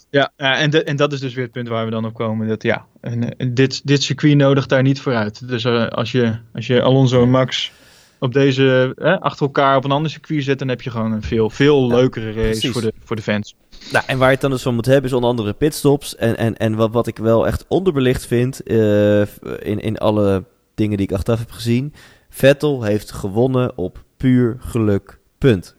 [0.10, 2.48] Ja, en, de, en dat is dus weer het punt waar we dan op komen.
[2.48, 5.48] Dat ja, en, en dit, dit circuit nodigt daar niet vooruit.
[5.48, 7.72] Dus uh, als, je, als je Alonso en Max
[8.24, 11.22] op deze eh, achter elkaar op een ander circuit zet, dan heb je gewoon een
[11.22, 12.72] veel, veel leukere race precies.
[12.72, 13.56] voor de, voor de fans.
[13.92, 16.16] Nou, en waar je het dan dus van moet hebben is onder andere pitstops.
[16.16, 19.22] En, en, en wat, wat ik wel echt onderbelicht vind uh,
[19.60, 20.44] in, in alle
[20.76, 21.94] dingen die ik achteraf heb gezien.
[22.30, 25.20] Vettel heeft gewonnen op puur geluk.
[25.38, 25.76] Punt.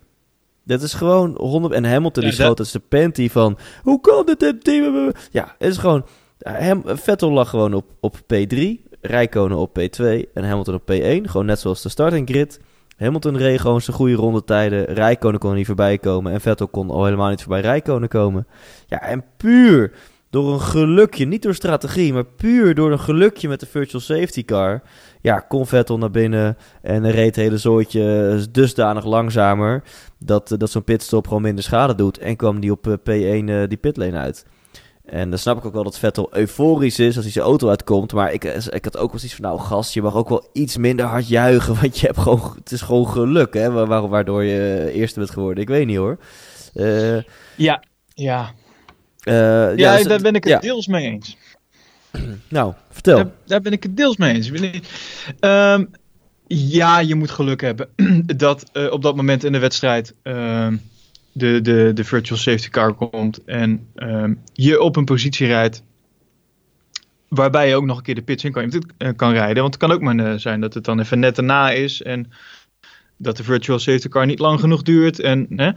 [0.64, 1.74] Dat is gewoon 100.
[1.74, 3.59] En Hamilton Ja, die dat- schoot als de panty van.
[3.83, 4.40] Hoe kan dit?
[4.40, 5.12] dit team?
[5.30, 6.07] Ja, het is gewoon.
[6.38, 8.83] Hem, Vettel lag gewoon op, op P3.
[9.06, 10.04] Rijkonen op P2.
[10.34, 11.20] En Hamilton op P1.
[11.22, 12.60] Gewoon net zoals de starting grid.
[12.96, 14.84] Hamilton reed gewoon zijn goede rondetijden.
[14.84, 16.32] Rijkonen kon er niet voorbij komen.
[16.32, 18.46] En Vettel kon al helemaal niet voorbij Rijkonen komen.
[18.86, 19.92] Ja, en puur
[20.30, 24.44] door een gelukje, niet door strategie, maar puur door een gelukje met de virtual safety
[24.44, 24.82] car.
[25.20, 29.82] Ja, kon Vettel naar binnen en reed het hele zooitje dusdanig langzamer
[30.18, 32.18] dat, eh, dat zo'n pitstop gewoon minder schade doet.
[32.18, 34.46] En kwam die op eh, P1 eh, die pitlane uit.
[35.04, 38.12] En dan snap ik ook wel dat Vettel euforisch is als hij zijn auto uitkomt.
[38.12, 40.48] Maar ik, eh, ik had ook wel zoiets van, nou gast, je mag ook wel
[40.52, 41.74] iets minder hard juichen.
[41.80, 45.30] Want je hebt gewoon, het is gewoon geluk, hè, wa- wa- waardoor je eerste bent
[45.30, 45.62] geworden.
[45.62, 46.18] Ik weet niet hoor.
[46.74, 47.16] Eh,
[47.56, 47.82] Ja,
[48.14, 48.52] ja.
[49.20, 50.58] eh, Ja, dus- daar ben ik het ja.
[50.60, 51.36] deels mee eens.
[52.48, 53.16] Nou, vertel.
[53.16, 54.46] Daar, daar ben ik het deels mee eens.
[54.46, 54.88] Ik ben niet-
[55.40, 55.84] Ehm,
[56.46, 57.88] ja, je moet geluk hebben
[58.36, 60.76] dat eh, op dat moment in de wedstrijd ehm,
[61.34, 65.82] de, de, de virtual safety car komt en ehm, je op een positie rijdt
[67.34, 69.62] waarbij je ook nog een keer de pits in kan, eh, kan rijden.
[69.62, 72.30] Want het kan ook maar eh, zijn dat het dan even net erna is en
[73.16, 75.20] dat de virtual safety car niet lang genoeg duurt.
[75.20, 75.70] En, hè.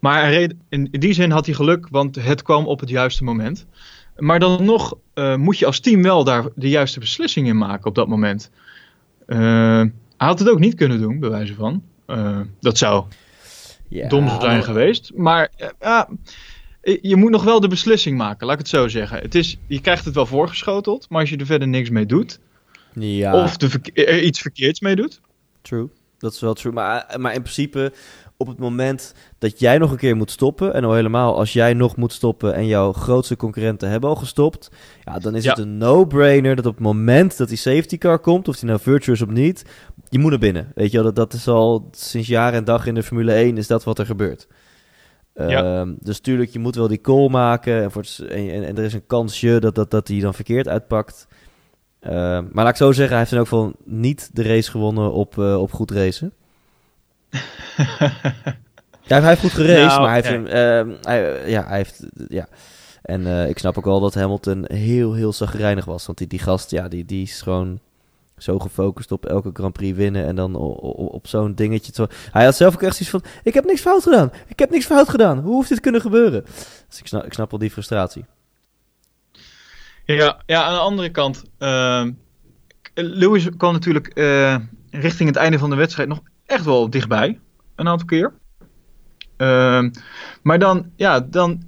[0.00, 0.32] Maar
[0.68, 3.66] in, die zin had hij geluk, want het kwam op het juiste moment.
[4.16, 7.86] Maar dan nog eh, moet je als team wel daar de juiste beslissing in maken
[7.86, 8.50] op dat moment.
[9.26, 11.82] Hij had het ook niet kunnen doen, bij wijze van.
[12.60, 13.04] Dat zou
[13.90, 15.10] Ja, dom zijn maar- geweest.
[15.14, 16.08] Maar eh, ja,
[17.02, 19.18] je moet nog wel de beslissing maken, laat ik het zo zeggen.
[19.18, 22.38] Het is, je krijgt het wel voorgeschoteld, maar als je er verder niks mee doet,
[22.94, 25.20] Ja, of er iets verkeerds mee doet.
[25.62, 25.88] true.
[26.18, 26.72] Dat is wel true.
[26.72, 27.92] Maar, maar in principe,
[28.40, 30.74] op het moment dat jij nog een keer moet stoppen...
[30.74, 32.54] en al helemaal als jij nog moet stoppen...
[32.54, 34.70] en jouw grootste concurrenten hebben al gestopt...
[35.04, 35.50] ja, dan is Ja.
[35.50, 38.48] het een no-brainer dat op het moment dat die safety car komt...
[38.48, 39.64] of die nou virtual is of niet...
[40.08, 40.72] je moet naar binnen.
[40.74, 43.56] Weet je wel, dat, dat is al sinds jaar en dag in de Formule 1...
[43.56, 44.48] is dat wat er gebeurt.
[45.34, 45.80] Ja.
[45.80, 47.82] Ehm, dus tuurlijk, je moet wel die call maken...
[47.82, 50.34] en, voor het, en, en, en er is een kansje dat, dat, dat die dan
[50.34, 51.26] verkeerd uitpakt...
[52.00, 55.12] Ehm, maar laat ik zo zeggen, hij heeft in elk geval niet de race gewonnen
[55.12, 56.32] op, eh, op goed racen.
[59.10, 62.48] Ja, hij heeft goed geraced, Nou, maar hij heeft, hem, hij, ja, hij heeft, ja.
[63.02, 66.06] En eh, ik snap ook wel dat Hamilton heel, heel zagrijnig was.
[66.06, 67.80] Want die, die gast, ja, die, die is gewoon
[68.38, 70.26] zo gefocust op elke Grand Prix winnen.
[70.26, 72.08] En dan op, zo'n dingetje.
[72.32, 74.32] Hij had zelf ook echt zoiets van, ik heb niks fout gedaan.
[74.46, 75.38] Ik heb niks fout gedaan.
[75.38, 76.44] Hoe hoeft dit kunnen gebeuren?
[76.88, 78.24] Dus ik snap, ik snap wel die frustratie.
[80.04, 81.42] Ja, ja, aan de andere kant.
[81.58, 82.10] ehm,
[82.94, 84.56] Lewis kwam natuurlijk eh,
[84.90, 87.38] richting het einde van de wedstrijd nog echt wel dichtbij.
[87.76, 88.32] Een aantal keer.
[89.36, 89.90] Ehm,
[90.42, 91.62] maar dan, ja, dan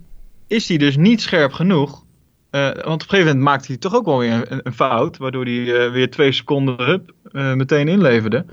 [0.47, 2.05] is hij dus niet scherp genoeg.
[2.51, 5.17] Eh, want op een gegeven moment maakte hij toch ook wel weer een, een fout.
[5.17, 8.45] Waardoor hij eh, weer twee seconden hup, eh, meteen inleverde.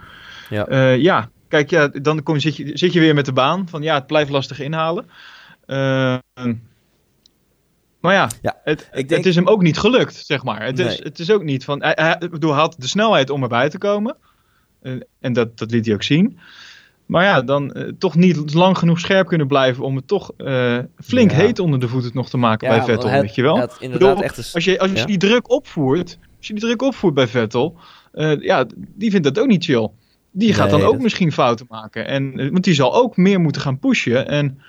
[0.49, 0.91] Ja.
[0.91, 3.69] Ja, kijk, ja, dan kom, je- zit, je, zit je weer met de baan.
[3.69, 5.09] Van ja, het blijft lastig inhalen.
[5.65, 6.17] Eh,
[8.01, 10.63] maar ja, Ja, het, denk- het is hem ook niet gelukt, zeg maar.
[10.63, 11.83] Het, is, het is ook niet van.
[11.83, 14.15] Hij, bedoel, hij had de snelheid om erbij te komen.
[15.19, 16.39] En dat, dat liet hij ook zien.
[17.05, 20.77] Maar ja, dan eh, toch niet lang genoeg scherp kunnen blijven om het toch eh,
[21.03, 21.37] flink Ja.
[21.37, 23.69] heet onder de voeten nog te maken bij Vettel, weet je wel.
[23.79, 25.05] inderdaad echt een- Als je, als je Ja.
[25.05, 27.75] die druk opvoert, als je die druk opvoert bij Vettel,
[28.11, 28.65] eh, ja,
[28.95, 29.89] die vindt dat ook niet chill.
[30.31, 32.07] Die gaat Nee, dan ook dat- misschien fouten maken.
[32.07, 34.27] En, want die zal ook meer moeten gaan pushen.
[34.27, 34.61] En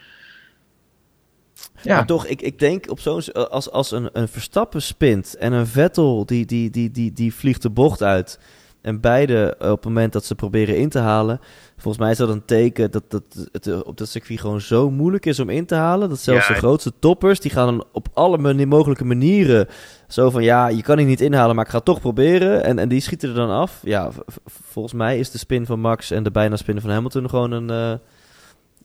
[1.83, 1.95] Ja.
[1.97, 5.67] Maar toch, ik, ik denk op zo'n als, als een, een Verstappen spint en een
[5.67, 8.39] Vettel die, die, die, die, die vliegt de bocht uit.
[8.83, 11.41] En beide op het moment dat ze proberen in te halen.
[11.77, 15.27] Volgens mij is dat een teken dat, dat het op dat circuit gewoon zo moeilijk
[15.27, 16.09] is om in te halen.
[16.09, 16.53] Dat zelfs Ja.
[16.55, 19.67] de grootste toppers, die gaan dan op alle mani- mogelijke manieren.
[20.09, 22.65] Zo van ja, je kan hier niet inhalen, maar ik ga het toch proberen.
[22.65, 23.81] En, en die schieten er dan af.
[23.83, 24.11] Ja,
[24.45, 27.71] volgens mij is de spin van Max en de bijna spin van Hamilton gewoon een,
[27.71, 27.99] eh,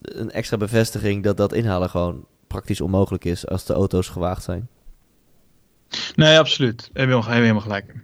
[0.01, 4.67] een extra bevestiging dat dat inhalen gewoon praktisch onmogelijk is als de auto's gewaagd zijn.
[6.15, 6.89] Nee, absoluut.
[6.93, 8.03] Heb je helemaal gelijk.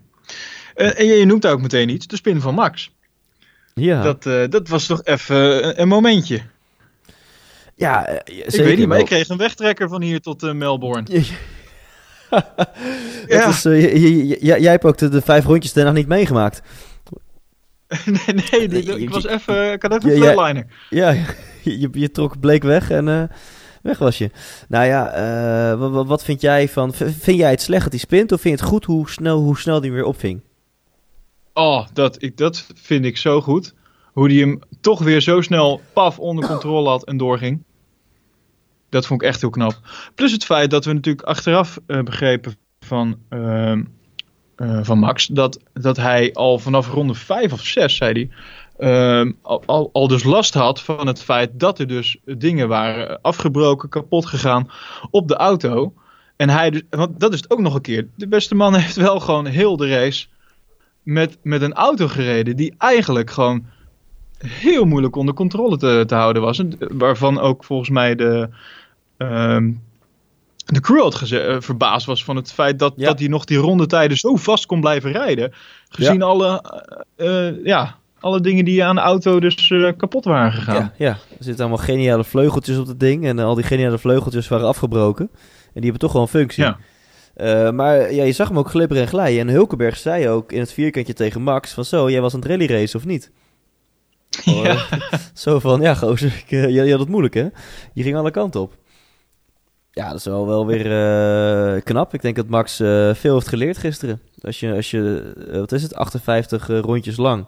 [0.76, 2.92] Eh, en je, noemt daar ook meteen iets, de spin van Max.
[3.74, 6.42] Ja, Dat, eh, dat was toch even een, een momentje.
[7.76, 11.08] ja eh, ik weet niet, maar ik kreeg een wegtrekker van hier tot Melbourne.
[13.28, 13.48] Ja.
[13.48, 13.64] is,
[14.40, 16.62] jij hebt ook de, de vijf rondjes daarna niet meegemaakt.
[18.52, 20.32] nee, nee, ik was even, ik had even een ja.
[20.32, 20.66] flatliner.
[20.90, 21.26] Ja, je,
[21.80, 23.30] je, je trok bleek weg en
[23.82, 24.30] weg was je.
[24.68, 26.94] Nou ja, eh, wa- wa- wat, vind jij van...
[26.94, 29.58] Vind jij het slecht dat hij spint of vind je het goed hoe snel, hoe
[29.58, 30.42] snel die weer opving?
[31.54, 33.74] Oh, dat, ik, dat vind ik zo goed.
[34.14, 37.64] Hoe die hem toch weer zo snel paf onder controle had en doorging.
[38.90, 39.80] Dat vond ik echt heel knap.
[40.16, 43.84] Plus het feit dat we natuurlijk achteraf eh, begrepen van, ehm,
[44.56, 45.28] eh, van Max.
[45.28, 48.30] Dat, dat hij al vanaf ronde 5 of 6, zei hij.
[48.90, 53.22] ehm, al, al, al dus last had van het feit dat er dus dingen waren
[53.22, 54.70] afgebroken, kapot gegaan
[55.12, 55.94] op de auto.
[56.36, 58.08] En hij dus, want dat is het ook nog een keer.
[58.16, 60.28] De beste man heeft wel gewoon heel de race
[61.04, 63.66] met, met een auto gereden die eigenlijk gewoon
[64.48, 66.60] heel moeilijk onder controle te, te houden was.
[66.60, 68.50] En Waarvan ook volgens mij de,
[69.18, 69.72] ehm,
[70.66, 73.08] de crew had eh, verbaasd was van het feit dat, Ja.
[73.08, 75.54] dat hij nog die rondetijden zo vast kon blijven rijden.
[75.90, 76.64] Gezien alle,
[77.16, 80.76] eh, eh, ja, alle dingen die aan de auto dus eh, kapot waren gegaan.
[80.76, 83.98] Ja, ja, er zitten allemaal geniale vleugeltjes op het ding en eh, al die geniale
[83.98, 85.30] vleugeltjes waren afgebroken.
[85.74, 86.64] En die hebben toch gewoon functie.
[86.64, 86.78] Ja.
[87.34, 89.40] Eh, maar ja, je zag hem ook glibberen en glijden.
[89.40, 92.50] En Hulkenberg zei ook in het vierkantje tegen Max van zo, jij was aan het
[92.50, 93.32] rally race of niet?
[94.46, 94.86] Oh, Ja.
[95.34, 97.48] Zo van, ja gozer, ik, eh, je, je had het moeilijk hè?
[97.94, 98.78] Je ging alle kanten op.
[99.92, 102.14] Ja, dat is wel, wel weer eh, knap.
[102.14, 102.76] Ik denk dat Max
[103.14, 104.22] veel heeft geleerd gisteren.
[104.42, 107.46] Als je, als je wat is het, 58 eh, rondjes lang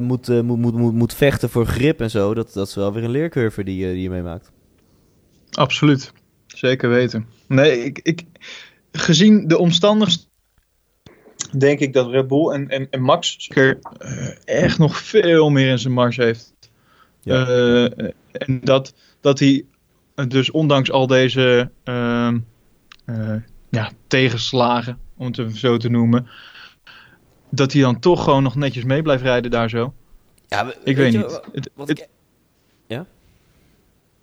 [0.00, 2.34] moet, moet, moet, moet, moet vechten voor grip en zo.
[2.34, 4.50] Dat, dat is wel weer een leercurve die, die je meemaakt.
[5.50, 6.12] Absoluut.
[6.46, 7.26] Zeker weten.
[7.46, 8.24] Nee, ik, ik,
[8.92, 10.24] gezien de omstandigheden
[11.58, 15.70] denk ik dat Red Bull en, en, en Max zeker eh, echt nog veel meer
[15.70, 16.54] in zijn mars heeft.
[17.20, 17.46] Ja.
[17.46, 19.64] Eh, en dat, dat hij
[20.14, 22.38] eh, dus ondanks al deze ehm,
[23.04, 23.34] eh,
[23.70, 26.28] ja, tegenslagen, om het even zo te noemen,
[27.50, 29.94] dat hij dan toch gewoon nog netjes mee blijft rijden daar zo.
[30.48, 31.40] Ja, Ik weet niet.
[31.74, 32.08] Wat het- ik,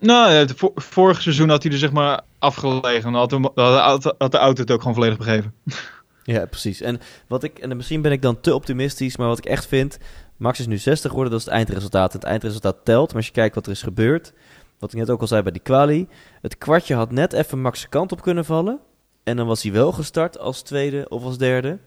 [0.03, 3.11] nou, het vo- vorig seizoen had hij er zeg maar afgelegen.
[3.11, 3.21] Dan
[3.55, 5.53] had, had de auto- het ook gewoon volledig begrepen.
[6.25, 6.81] Ja, precies.
[6.81, 9.97] En, wat ik, en misschien ben ik dan te optimistisch, maar wat ik echt vind...
[10.37, 12.13] Max is nu 60 geworden, dat is het eindresultaat.
[12.13, 14.33] Het eindresultaat telt, maar als je kijkt wat er is gebeurd...
[14.79, 16.07] Wat ik net ook al zei bij die quali...
[16.41, 18.79] Het kwartje had net even Max' kant op kunnen vallen.
[19.23, 21.79] En dan was hij wel gestart als tweede of als derde.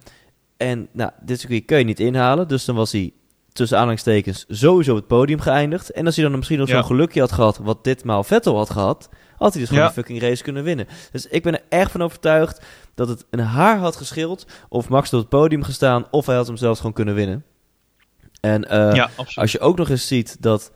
[0.56, 2.48] En nou, dit circuit kun je niet inhalen.
[2.48, 3.12] Dus dan was hij
[3.56, 5.90] tussen aanhalingstekens sowieso op het podium geëindigd.
[5.90, 6.74] En als hij dan misschien nog Ja.
[6.74, 7.56] zo'n gelukje had gehad...
[7.62, 9.08] wat ditmaal Vettel had gehad...
[9.36, 9.88] had hij dus gewoon Ja.
[9.88, 10.86] een fucking race kunnen winnen.
[11.12, 12.64] Dus ik ben er echt van overtuigd
[12.94, 16.46] dat het een haar had geschild of Max op het podium gestaan of hij had
[16.46, 17.44] hem zelfs gewoon kunnen winnen.
[18.40, 20.72] En eh, ja, als je ook nog eens ziet dat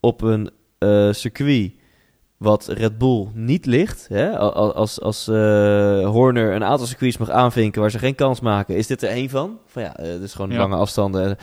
[0.00, 1.72] op een eh, circuit
[2.36, 5.34] wat Red Bull niet ligt, hè, als, als eh,
[6.08, 9.28] Horner een aantal circuits mag aanvinken waar ze geen kans maken, is dit er één
[9.30, 9.58] van.
[9.66, 10.58] Van ja, het is gewoon Ja.
[10.58, 11.36] lange afstanden.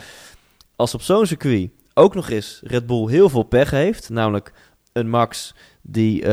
[0.78, 4.52] Als op zo'n circuit ook nog eens Red Bull heel veel pech heeft, namelijk
[4.92, 6.30] een Max die eh,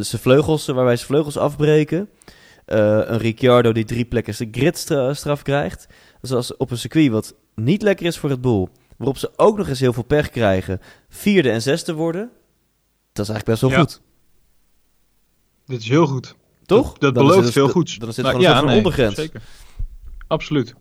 [0.00, 2.08] zijn vleugels, waarbij zijn vleugels afbreken.
[2.64, 5.86] Een Ricciardo die drie plekken zijn gridstraf krijgt.
[6.20, 9.56] Dus als op een circuit wat niet lekker is voor Red Bull, waarop ze ook
[9.56, 12.30] nog eens heel veel pech krijgen, vierde en zesde worden,
[13.12, 13.78] dat is eigenlijk best wel Ja.
[13.78, 14.00] goed.
[15.66, 16.34] Dit is heel goed.
[16.66, 16.98] Toch?
[16.98, 17.96] Dat, belooft het- veel goeds.
[17.96, 19.14] Dan dit Maar gewoon een van nee, ondergrens.
[19.14, 19.42] Zeker.
[20.26, 20.74] Absoluut.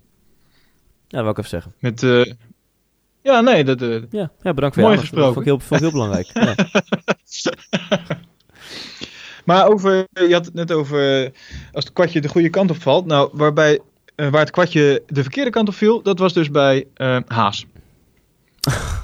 [1.08, 1.74] Ja, dat wou ik even zeggen.
[1.80, 2.34] Met, eh,
[3.22, 5.15] ja, nee, dat, eh, Ja, ja bedankt voor je Mooi aandacht.
[5.15, 6.30] Dat vond ik heel, vond ik heel belangrijk.
[6.34, 6.56] Ja.
[9.46, 11.32] Maar over, je had het net over eh,
[11.72, 13.06] als het kwartje de goede kant op valt.
[13.06, 13.80] Nou, waarbij,
[14.15, 16.88] waar het kwartje de verkeerde kant op viel, dat was dus bij
[17.28, 17.65] Haas.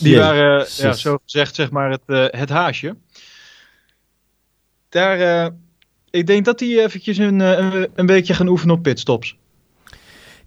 [0.00, 2.96] Die waren, ja, zo gezegd, zeg maar, het, het haasje.
[4.88, 5.50] Daar,
[6.10, 9.36] ik denk dat die eventjes een, een, een beetje gaan oefenen op pitstops.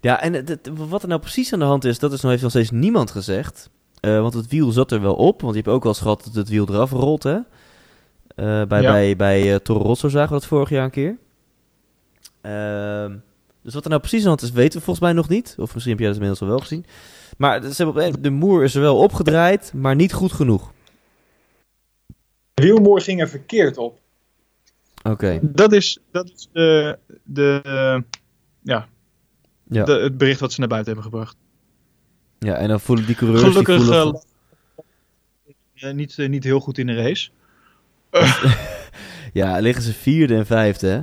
[0.00, 2.30] Ja, en het- het- wat er nou precies aan de hand is, dat is nog,
[2.30, 3.70] heeft nog steeds niemand gezegd.
[4.00, 5.40] Eh, want het wiel zat er wel op.
[5.40, 7.36] Want je hebt ook wel eens gehad dat het wiel eraf rolt, hè?
[8.34, 8.90] Eh, bij Ja.
[8.92, 11.16] bij, bij eh, Toro Rosso zagen we dat vorig jaar een keer.
[12.40, 13.16] Ehm,
[13.62, 15.54] dus wat er nou precies aan de hand is, weten we volgens mij nog niet.
[15.58, 16.84] Of misschien heb jij dat inmiddels al wel gezien.
[17.36, 20.72] Maar ze hebben op een- de moer is er wel opgedraaid, maar niet goed genoeg.
[22.54, 23.98] De wielmoer ging er verkeerd op.
[25.02, 25.38] Oké.
[25.42, 28.02] Dat is, dat is de, de,
[28.62, 28.88] ja,
[29.68, 29.84] Ja.
[29.84, 31.36] de, het bericht wat ze naar buiten hebben gebracht.
[32.38, 33.42] ja, en dan voelen die coureurs...
[33.42, 34.20] Gelukkig die voelen
[35.74, 37.30] eh, eh, niet, eh, niet heel goed in de race.
[39.32, 41.00] Ja, liggen ze vierde en vijfde, hè?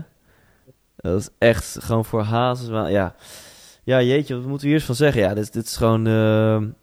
[0.95, 2.67] Dat is echt gewoon voor Hazes.
[2.67, 3.15] wel- Ja.
[3.83, 5.21] ja, jeetje, wat moeten we hier eens van zeggen?
[5.21, 6.03] Ja, dit, dit is gewoon...
[6.03, 6.73] dit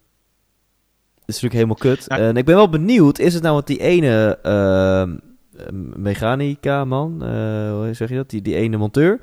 [1.25, 2.05] is natuurlijk helemaal kut.
[2.07, 2.17] Ja.
[2.17, 4.39] En ik ben wel benieuwd, is het nou wat die ene
[5.95, 8.29] mechanica-man, eh, hoe zeg je dat?
[8.29, 9.19] Die, die ene monteur,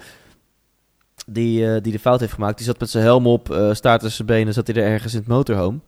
[1.27, 2.57] die, eh, die de fout heeft gemaakt.
[2.57, 5.13] Die zat met zijn helm op, eh staart tussen zijn benen, zat hij er ergens
[5.13, 5.79] in het motorhome.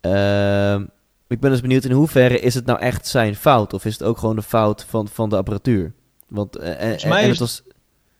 [0.00, 0.84] Ehm,
[1.28, 3.72] ik ben dus benieuwd in hoeverre is het nou echt zijn fout?
[3.72, 5.92] Of is het ook gewoon de fout van, van de apparatuur?
[6.28, 7.62] Want eh, en, Volgens mij en is- het was...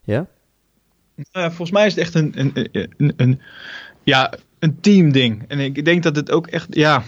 [0.05, 0.27] Ja?
[1.33, 3.41] Volgens mij is het echt een, een, een, een, een-
[4.03, 5.45] ja, een teamding.
[5.49, 7.03] En ik denk dat het ook echt, ja...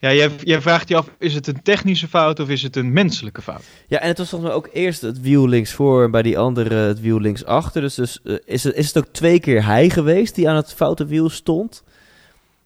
[0.00, 2.92] Ja, jij, jij vraagt je af, is het een technische fout of is het een
[2.92, 3.62] menselijke fout?
[3.88, 6.38] Ja, en het was volgens mij ook eerst het wiel links voor en bij die
[6.38, 7.80] andere het wiel links achter.
[7.82, 10.74] Dus, dus eh, is, het, is het ook twee keer hij geweest die aan het
[10.74, 11.82] foute wiel stond?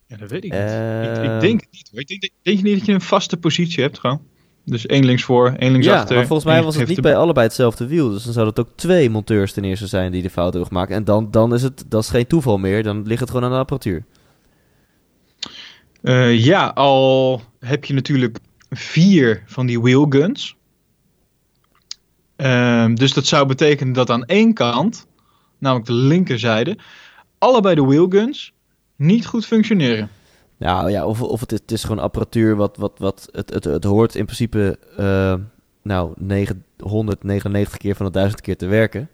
[0.06, 0.60] Ja, dat weet ik niet.
[0.60, 2.00] Ik, ik denk het niet hoor.
[2.00, 4.20] Ik denk, denk je niet dat je een vaste positie hebt gewoon?
[4.64, 6.16] Dus één links voor, één links ja, achter.
[6.16, 8.10] maar volgens mij was het niet de- bij allebei hetzelfde wiel.
[8.10, 10.90] Dus dan zouden het ook twee monteurs ten eerste zijn die de fout hebben gemaakt.
[10.90, 12.82] En dan, dan is het dat is geen toeval meer.
[12.82, 14.04] Dan ligt het gewoon aan de apparatuur.
[16.04, 18.38] Eh, ja, al heb je natuurlijk
[18.70, 20.56] vier van die wheelguns.
[22.36, 25.06] Ehm, dus dat zou betekenen dat aan één kant,
[25.58, 26.78] namelijk de linkerzijde,
[27.38, 28.52] allebei de wheelguns
[28.96, 30.08] niet goed functioneren.
[30.56, 33.64] Nou ja, of, of het, is, het is gewoon apparatuur wat, wat, wat het, het,
[33.64, 35.34] het hoort in principe eh,
[35.82, 39.08] nou 999 keer van de 1000 keer te werken.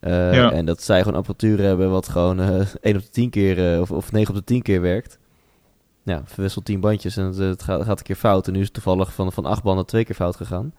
[0.00, 0.52] Eh, Ja.
[0.52, 3.90] En dat zij gewoon apparatuur hebben wat gewoon eh 1 op de 10 keer of,
[3.90, 5.18] of 9 op de 10 keer werkt.
[6.08, 8.46] Ja, verwisselt 10 bandjes en het, het gaat, gaat een keer fout.
[8.46, 10.74] En nu is het toevallig van, van 8 banden twee keer fout gegaan.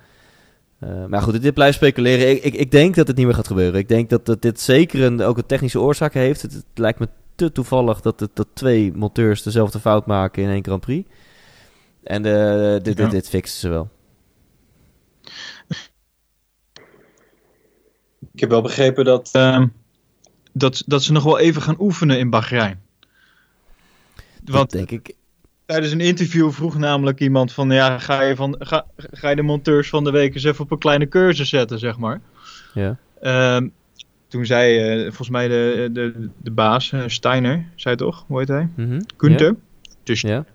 [0.80, 2.30] Eh, maar goed, dit, blijft speculeren.
[2.30, 3.80] Ik, ik, ik denk dat het niet meer gaat gebeuren.
[3.80, 6.42] Ik denk dat, dat dit zeker een, ook een technische oorzaak heeft.
[6.42, 10.50] Het, het lijkt me te toevallig dat, het, dat twee monteurs dezelfde fout maken in
[10.50, 11.10] één Grand Prix.
[12.04, 13.04] En eh, dit, Ja.
[13.04, 13.90] dit, dit fixen ze wel.
[18.34, 19.30] Ik heb wel begrepen dat...
[19.32, 19.68] Ehm,
[20.54, 22.82] dat, dat ze nog wel even gaan oefenen in Bahrein.
[24.44, 25.16] Want dat denk ik.
[25.70, 27.72] Tijdens een interview vroeg namelijk iemand van...
[27.72, 30.72] Ja, ga je, van, ga, ga je de monteurs van de week eens even op
[30.72, 32.22] een kleine cursus zetten, zeg maar.
[32.74, 32.98] Ja.
[33.22, 33.68] Ehm,
[34.28, 38.24] toen zei eh, volgens mij de, de, de baas, eh, Steiner, zei toch?
[38.28, 38.68] Hoe heet hij?
[38.76, 39.00] Mhm.
[39.18, 39.56] Gunther.
[40.04, 40.46] Dus Ja.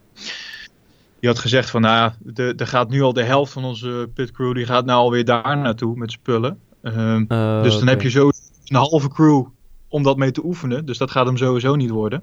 [1.20, 4.08] die had gezegd van, nou ja, de- er gaat nu al de helft van onze
[4.14, 6.58] pitcrew, die gaat nou alweer daar naartoe met spullen.
[6.82, 8.28] Ehm, Eh, dus dan heb je zo
[8.64, 9.44] een halve crew
[9.88, 10.84] om dat mee te oefenen.
[10.86, 12.22] Dus dat gaat hem sowieso niet worden.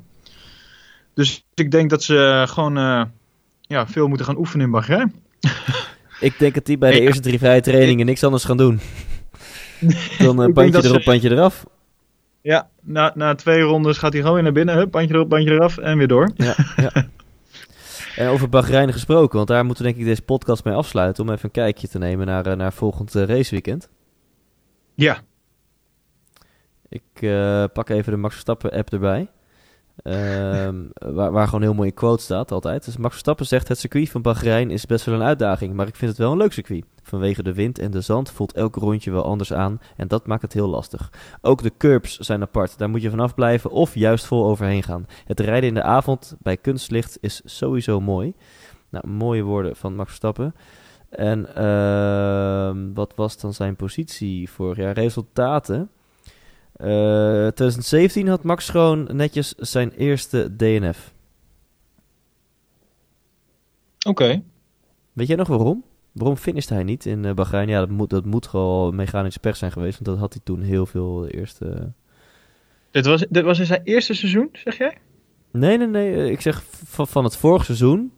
[1.13, 3.03] Dus ik denk dat ze gewoon eh,
[3.61, 5.13] ja, veel moeten gaan oefenen in Bahrein.
[6.19, 8.79] Ik denk dat die bij de eerste drie vrije trainingen niks anders gaan doen.
[10.19, 11.65] Dan een denk bandje dat ze- erop, bandje eraf.
[12.41, 14.75] Ja, na, na twee rondes gaat hij gewoon weer naar binnen.
[14.75, 16.31] Hup, bandje erop, bandje eraf en weer door.
[16.35, 16.91] Ja, ja.
[18.15, 21.23] En over Bahrein gesproken, want daar moeten we denk ik deze podcast mee afsluiten...
[21.23, 23.89] om even een kijkje te nemen naar, eh, naar volgend eh, raceweekend.
[24.95, 25.19] Ja,
[26.89, 29.27] Ik eh, pak even de Max Verstappen app erbij.
[30.03, 32.85] Ehm, waar, waar gewoon heel mooi in quote staat altijd.
[32.85, 35.95] Dus Max Verstappen zegt: Het circuit van Bahrein is best wel een uitdaging, maar ik
[35.95, 36.85] vind het wel een leuk circuit.
[37.03, 40.41] Vanwege de wind en de zand voelt elk rondje wel anders aan en dat maakt
[40.41, 41.11] het heel lastig.
[41.41, 45.05] Ook de curbs zijn apart, daar moet je vanaf blijven of juist vol overheen gaan.
[45.25, 48.33] Het rijden in de avond bij kunstlicht is sowieso mooi.
[48.89, 50.55] Nou, mooie woorden van Max Verstappen.
[51.09, 54.93] En ehm, wat was dan zijn positie vorig jaar?
[54.93, 55.89] Resultaten.
[56.81, 61.13] Eh 2017 had Max gewoon netjes zijn eerste DNF.
[64.07, 64.41] oké.
[65.13, 65.83] Weet jij nog waarom?
[66.11, 67.67] Waarom finisht hij niet in eh, Bahrein?
[67.67, 69.93] Ja, dat moet, dat moet gewoon mechanische pech zijn geweest.
[69.93, 71.91] Want dat had hij toen heel veel eerste...
[72.91, 74.97] Dit was, dit was in zijn eerste seizoen, zeg jij?
[75.51, 76.13] Nee, nee, nee.
[76.15, 78.11] eh, Ik zeg van, van het vorige seizoen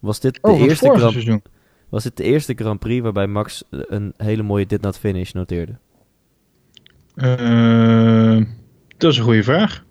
[0.00, 1.42] was dit, de Oh, eerste Grand, seizoen.
[1.88, 5.32] was dit de eerste Grand Prix waarbij Max eh, een hele mooie did not finish
[5.32, 5.76] noteerde.
[7.16, 8.42] Eh,
[8.96, 9.84] dat is een goede vraag.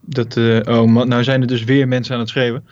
[0.00, 2.64] Dat, eh, oh, nou zijn er dus weer mensen aan het schreeuwen.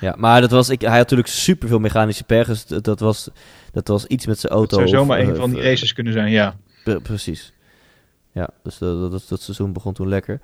[0.00, 2.64] Ja, maar dat was, ik, hij had natuurlijk superveel mechanische pech.
[2.66, 3.28] Dat, dat was,
[3.72, 4.76] dat was iets met zijn auto.
[4.76, 6.56] zou of, zomaar eh, een van die races kunnen zijn, ja.
[6.84, 7.52] Pre- precies.
[8.32, 10.40] Ja, dus dat, dat, dat seizoen begon toen lekker.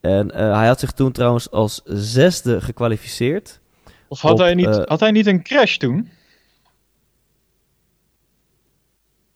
[0.00, 3.60] En eh, hij had zich toen trouwens als zesde gekwalificeerd.
[4.08, 6.10] Of had, Op, hij niet, eh, had hij niet een crash toen?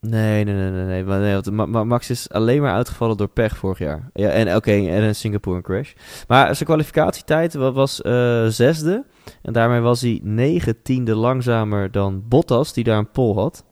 [0.01, 0.84] Nee, nee, nee, nee.
[0.84, 1.05] nee.
[1.05, 4.11] Maar, nee want Ma- Ma- Max is alleen maar uitgevallen door pech vorig jaar.
[4.12, 5.92] Ja, en oké, en een Singapore crash.
[6.28, 9.05] Maar zijn kwalificatietijd wa- was eh, zesde.
[9.42, 13.64] En daarmee was hij negentiende langzamer dan Bottas, die daar een pol had.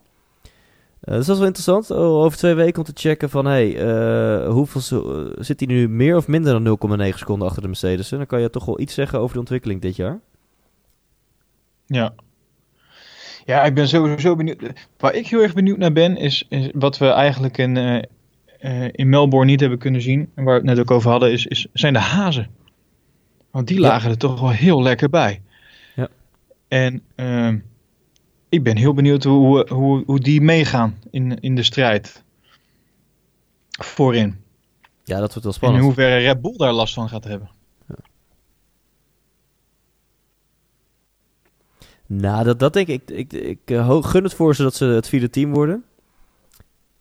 [1.01, 1.91] Eh, dus dat is wel interessant.
[1.91, 3.45] Oh, over twee weken om te checken van...
[3.47, 4.81] Hey, eh, hoeveel
[5.39, 8.09] zit hij nu meer of minder dan 0,9 seconden achter de Mercedes?
[8.09, 10.21] Dan kan je toch wel iets zeggen over de ontwikkeling dit jaar.
[11.87, 12.15] Ja.
[13.49, 14.63] Ja, ik ben sowieso benieuwd.
[14.99, 18.03] Waar ik heel erg benieuwd naar ben, is, is wat we eigenlijk in, eh,
[18.59, 20.31] eh, in Melbourne niet hebben kunnen zien.
[20.35, 22.49] En waar we het net ook over hadden, is, is, zijn de hazen.
[23.51, 23.89] Want die Ja.
[23.89, 25.43] lagen er toch wel heel lekker bij.
[25.95, 26.09] Ja.
[26.69, 27.59] En ehm,
[28.49, 32.23] ik ben heel benieuwd hoe, hoe, hoe die meegaan in, in de strijd.
[33.71, 34.37] Voorin.
[35.05, 35.85] Ja, dat wordt wel En in spannend.
[35.85, 37.49] hoeverre Red Bull daar last van gaat hebben.
[42.09, 43.11] Nou, dat, dat denk ik.
[43.11, 45.85] Ik, ik, ik eh, gun het voor ze dat ze het vierde team worden.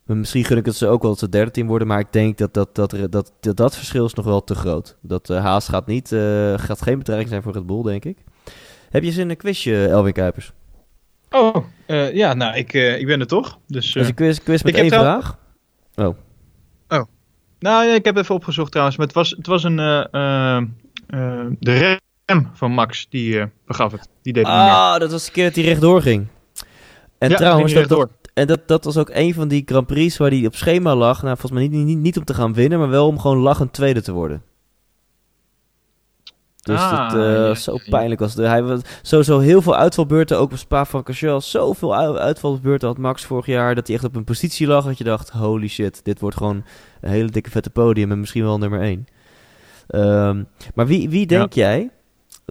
[0.04, 1.88] Maar Misschien gun ik het ze ook wel dat ze het derde team worden.
[1.88, 4.54] Maar ik denk dat dat, dat, dat, dat, dat, dat verschil is nog wel te
[4.54, 4.96] groot.
[5.02, 8.18] Dat eh, Haas gaat, niet, eh, gaat geen bedreiging zijn voor Red Bull, denk ik.
[8.90, 10.52] Heb je zin in een quizje, Elwin Kuipers?
[11.30, 11.56] Oh,
[12.12, 13.58] ja, nou, ik, ik ben er toch.
[13.66, 15.38] Dus, is een quiz, quiz met één vraag.
[17.58, 18.96] Nou, ja, ik heb even opgezocht trouwens.
[18.96, 19.76] Maar het was, het was een.
[21.58, 21.98] de
[22.52, 24.08] van Max, die eh, begaf het.
[24.22, 24.62] Die deed niet meer.
[24.62, 26.26] Ah, dat was de keer dat hij rechtdoor ging.
[27.18, 30.16] En Ja, trouwens, dat, dat, en dat, dat was ook een van die Grand Prix
[30.16, 31.22] waar hij op schema lag.
[31.22, 33.72] Nou, volgens mij niet, niet, niet om te gaan winnen, maar wel om gewoon lachend
[33.72, 34.42] tweede te worden.
[36.62, 38.46] Dus Ah, dat, eh, ja, zo pijnlijk was het.
[38.46, 41.40] Hij was sowieso heel veel uitvalbeurten, ook bij Spa van Cachel.
[41.40, 44.84] Zoveel uitvalbeurten had Max vorig jaar, dat hij echt op een positie lag.
[44.84, 46.64] Dat je dacht, holy shit, dit wordt gewoon
[47.00, 49.06] een hele dikke vette podium en misschien wel nummer één.
[49.88, 50.42] Ehm,
[50.74, 51.90] maar wie, wie denk jij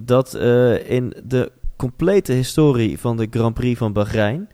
[0.03, 4.49] dat eh, in de complete historie van de Grand Prix van Bahrein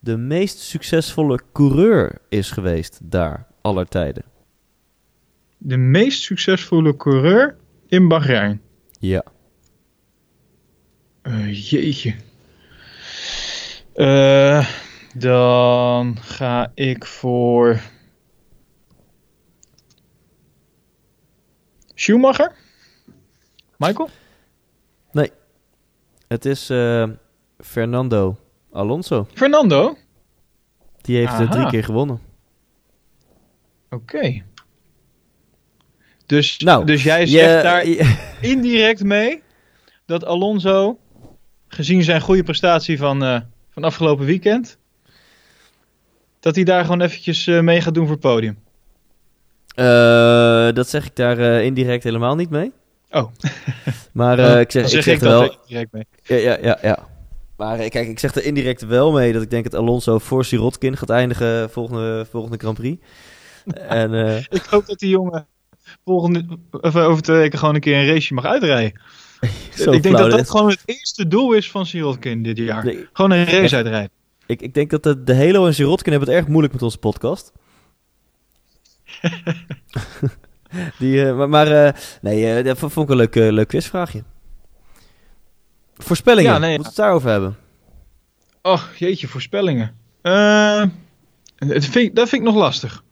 [0.00, 4.24] de meest succesvolle coureur is geweest daar, aller tijden?
[5.58, 8.60] De meest succesvolle coureur in Bahrein.
[9.00, 9.24] Ja.
[11.22, 12.14] Eh, jeetje.
[13.94, 14.68] Eh,
[15.14, 17.80] dan ga ik voor.
[21.94, 22.52] Schumacher?
[23.76, 24.08] Michael?
[26.28, 27.04] Het is eh,
[27.58, 28.36] Fernando
[28.72, 29.26] Alonso.
[29.34, 29.96] Fernando?
[31.00, 31.50] Die heeft er Aha.
[31.50, 32.20] drie keer gewonnen.
[33.90, 34.42] Oké.
[36.26, 39.42] Dus, Nou, dus jij Je- zegt daar je- indirect mee
[40.06, 40.98] dat Alonso,
[41.68, 44.78] gezien zijn goede prestatie van, eh, van afgelopen weekend,
[46.40, 48.58] dat hij daar gewoon eventjes eh, mee gaat doen voor het podium.
[50.74, 52.72] Dat zeg ik daar indirect helemaal niet mee.
[53.10, 53.32] Oh.
[54.12, 55.56] Maar eh, ik zeg, ik zeg ik er wel...
[55.60, 56.06] indirect mee.
[56.22, 57.08] Ja, ja, ja, ja.
[57.58, 60.44] Maar eh, kijk, ik zeg er indirect wel mee dat ik denk dat Alonso voor
[60.44, 63.04] Sirotkin gaat eindigen volgende, volgende Grand Prix.
[64.02, 65.46] en eh, Ik hoop dat die jongen
[66.04, 69.00] volgende, of eh, over twee weken gewoon een keer een raceje mag uitrijden.
[69.94, 72.84] ik denk dat dat gewoon het eerste doel is van Sirotkin dit jaar.
[72.84, 73.72] Nee, Gewoon een race Echt?
[73.72, 74.10] uitrijden.
[74.46, 76.98] ik, ik denk dat de, de Halo en Sirotkin hebben het erg moeilijk met onze
[76.98, 77.52] podcast.
[80.98, 84.22] Die, eh, maar maar eh, nee, eh, dat vond ik een leuk, leuk quizvraagje.
[85.94, 87.56] Voorspellingen, Ja, nee, moeten we het daarover hebben?
[88.62, 89.96] Oh, jeetje, voorspellingen.
[91.56, 93.04] Het vind, dat vind ik nog lastig.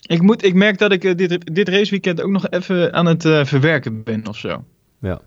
[0.00, 4.02] Ik, moet, ik merk dat ik dit, dit raceweekend ook nog even aan het verwerken
[4.02, 4.64] ben of zo.
[4.98, 5.20] Nou,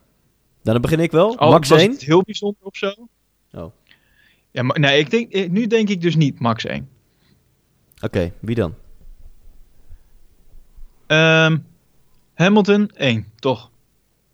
[0.63, 1.37] dan begin ik wel.
[1.37, 1.91] Al Max was 1.
[1.91, 2.93] het heel bijzonder of zo.
[3.51, 3.71] Oh.
[4.51, 6.89] Ja, maar nee, ik denk, nu denk ik dus niet Max 1.
[8.01, 8.73] Oké, wie dan?
[11.07, 11.57] Ehm,
[12.33, 13.69] Hamilton 1, toch?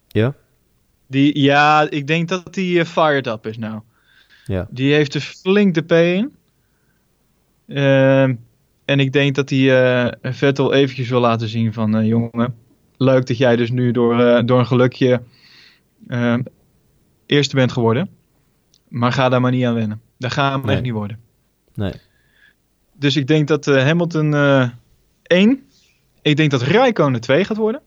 [0.07, 0.33] Ja?
[1.07, 3.81] Die, ja, ik denk dat die eh, fired up is nou.
[4.45, 4.67] Ja.
[4.69, 6.33] Die heeft er flink de P in.
[7.67, 8.35] Ehm,
[8.85, 11.95] en ik denk dat hij eh, Vettel eventjes wil laten zien van...
[11.95, 12.55] eh, jongen,
[12.97, 15.21] leuk dat jij dus nu door, door een gelukje
[16.07, 16.41] ehm,
[17.25, 18.09] eerste bent geworden.
[18.87, 20.01] Maar ga daar maar niet aan wennen.
[20.17, 20.73] Dat gaat hem Nee.
[20.75, 21.19] echt niet worden.
[21.73, 21.93] Nee.
[22.93, 24.69] Dus ik denk dat Hamilton eh
[25.23, 25.63] 1.
[26.23, 27.81] Ik denk dat Raikkonen 2 gaat worden.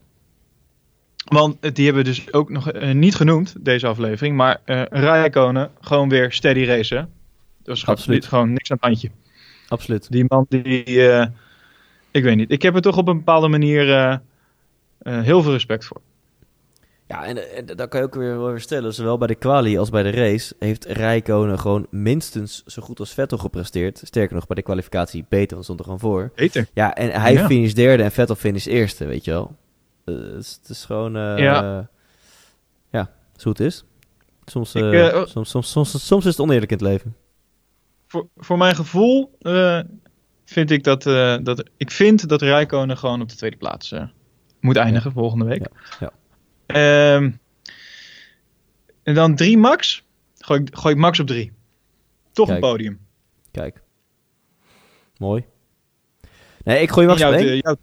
[1.24, 4.36] Want eh, die hebben we dus ook nog eh, niet genoemd, deze aflevering.
[4.36, 6.96] Maar eh Raikkonen, gewoon weer steady racen.
[6.96, 7.08] Dat
[7.66, 8.26] was gewoon- Absoluut.
[8.26, 9.10] gewoon niks aan het handje.
[9.68, 10.10] Absoluut.
[10.10, 10.84] Die man die...
[12.10, 12.50] ik weet niet.
[12.50, 14.20] Ik heb er toch op een bepaalde manier
[15.02, 16.00] heel veel respect voor.
[17.08, 18.94] Ja, en, en daar kan je ook weer wel weer stellen.
[18.94, 23.14] Zowel bij de quali als bij de race heeft Rijkonen gewoon minstens zo goed als
[23.14, 24.00] Vettel gepresteerd.
[24.04, 26.32] Sterker nog, bij de kwalificatie beter, want stond er gewoon voor.
[26.34, 26.66] Beter.
[26.74, 27.46] Ja, en hij Ja.
[27.46, 29.56] finish derde en Vettel finish eerste, weet je wel.
[30.04, 31.16] Eh, het, is, het is gewoon...
[31.16, 31.88] eh, Ja.
[32.90, 33.84] ja, zo het is.
[34.44, 37.16] Soms, Ik, eh, eh, soms, soms, soms, soms is het oneerlijk in het leven.
[38.06, 39.80] Voor, voor mijn gevoel eh,
[40.44, 41.68] vind ik dat, eh, dat...
[41.76, 44.04] Ik vind dat Rijkonen gewoon op de tweede plaats eh,
[44.60, 45.66] moet eindigen volgende week.
[46.00, 46.10] Ja,
[46.66, 47.30] Ehm,
[49.02, 50.04] en dan drie max.
[50.38, 51.52] Gooi, ik- gooi ik max op drie.
[52.32, 52.62] Toch Kijk.
[52.62, 53.00] een podium.
[53.50, 53.82] Kijk.
[55.18, 55.44] Mooi.
[56.64, 57.56] Nee, ik gooi Max op één.
[57.56, 57.76] jouw-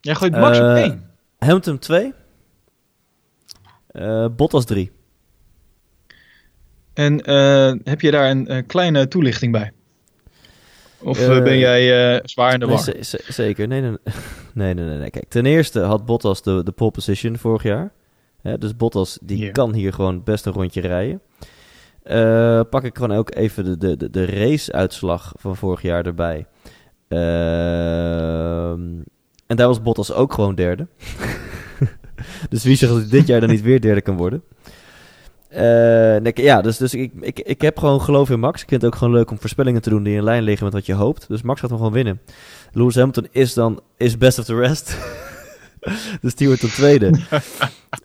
[0.00, 1.10] Jij gooit max op Eh, één.
[1.38, 2.12] Hamilton 2.
[3.86, 4.92] Eh Bottas 3.
[6.94, 9.72] En eh, heb je daar een, eh, kleine toelichting bij?
[10.98, 12.78] Of eh, Eh, ben jij eh, zwaar in de war?
[12.78, 13.68] ze- ze- zeker.
[13.68, 13.98] Nee nee, nee.
[14.58, 15.10] nee, nee, nee, nee.
[15.10, 17.92] Kijk, ten eerste had Bottas de, de pole position vorig jaar.
[18.42, 21.20] Hè, dus Bottas die kan hier gewoon best een rondje rijden.
[22.02, 26.46] Eh, pak ik gewoon ook even de, de, de, de race-uitslag van vorig jaar erbij.
[27.08, 27.20] Ehm,
[29.46, 30.86] en daar was Bottas ook gewoon derde.
[32.50, 34.42] dus wie zegt dat hij dit jaar dan niet weer derde kan worden?
[35.48, 38.62] Eh, nee, ja, dus, dus ik, ik, ik heb gewoon geloof in Max.
[38.62, 40.74] Ik vind het ook gewoon leuk om voorspellingen te doen die in lijn liggen met
[40.74, 41.28] wat je hoopt.
[41.28, 42.20] Dus Max gaat hem gewoon winnen.
[42.72, 44.98] Lewis Hamilton is dan is best of the rest.
[46.22, 47.06] dus die wordt dan tweede.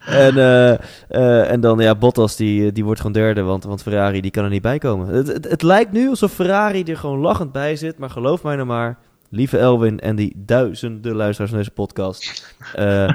[0.06, 0.72] en, eh,
[1.10, 4.44] eh, en dan ja, Bottas die, die wordt gewoon derde, want, want Ferrari die kan
[4.44, 5.08] er niet bij komen.
[5.08, 8.56] Het, het, het lijkt nu alsof Ferrari er gewoon lachend bij zit, maar geloof mij
[8.56, 8.98] nou maar,
[9.30, 12.56] lieve Elwin en die duizenden luisteraars van deze podcast.
[12.74, 13.10] eh,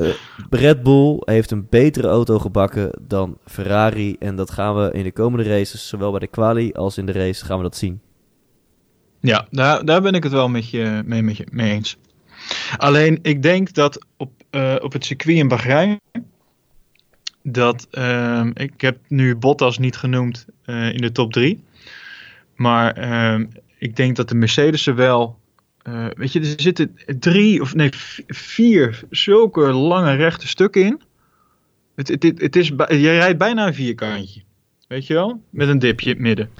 [0.50, 5.12] Red Bull heeft een betere auto gebakken dan Ferrari en dat gaan we in de
[5.12, 8.00] komende races, zowel bij de quali als in de race, gaan we dat zien.
[9.20, 11.96] Ja, daar, daar ben ik het wel met je, mee, met je mee eens.
[12.76, 16.00] Alleen, ik denk dat op, eh, op het circuit in Bahrein...
[17.42, 21.64] dat ehm, ik heb nu Bottas niet genoemd eh, in de top 3.
[22.56, 23.46] Maar ehm,
[23.78, 25.38] ik denk dat de Mercedes er wel...
[25.82, 27.90] eh, weet je, er zitten drie of nee,
[28.26, 31.00] vier zulke lange rechte stukken in.
[31.94, 34.42] Het, het, het, is, je rijdt bijna een vierkantje.
[34.88, 35.42] Weet je wel?
[35.50, 36.50] Met een dipje midden.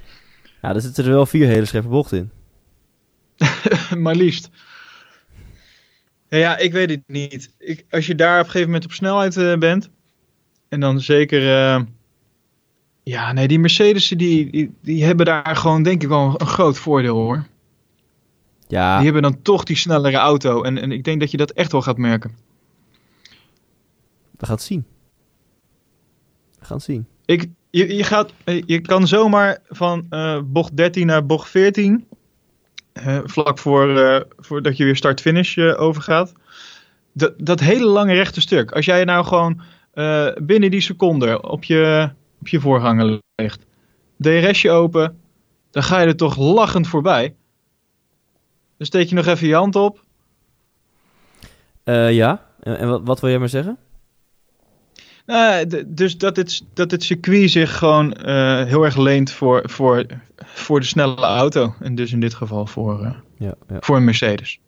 [0.62, 2.30] Ja, er zitten er wel vier hele scherpe bochten in.
[4.02, 4.50] maar liefst.
[6.28, 7.54] Ja, ja, ik weet het niet.
[7.58, 9.90] Ik, als je daar op een gegeven moment op snelheid eh, bent.
[10.68, 11.54] En dan zeker.
[11.54, 11.82] eh,
[13.02, 16.78] ja, nee, die Mercedes die, die, die hebben daar gewoon denk ik wel een groot
[16.78, 17.46] voordeel hoor.
[18.66, 20.62] Ja, Die hebben dan toch die snellere auto.
[20.62, 22.30] En, en ik denk dat je dat echt wel gaat merken.
[24.30, 24.86] we gaan het zien.
[26.58, 27.06] We gaan het zien.
[27.24, 30.06] Ik, je, je, gaat, eh, je kan zomaar van
[30.46, 32.07] bocht 13 naar bocht 14.
[33.24, 36.32] Vlak voor, eh, voordat je weer start-finish eh, overgaat.
[37.12, 38.72] Dat, dat hele lange rechte stuk.
[38.72, 39.60] Als jij nou gewoon
[39.92, 43.66] eh, binnen die seconde op je, op je voorganger ligt.
[44.16, 45.20] DRSje open.
[45.70, 47.34] Dan ga je er toch lachend voorbij.
[48.76, 50.06] Dan steek je nog even je hand op.
[52.10, 53.78] Ja, en, en wat, wat wil jij maar zeggen?
[55.28, 60.06] Nou, dus dat het, dat het circuit zich gewoon eh, heel erg leent voor, voor,
[60.36, 61.74] voor de snelle auto.
[61.80, 63.76] En dus in dit geval voor, eh, Ja, ja.
[63.80, 64.60] voor een Mercedes.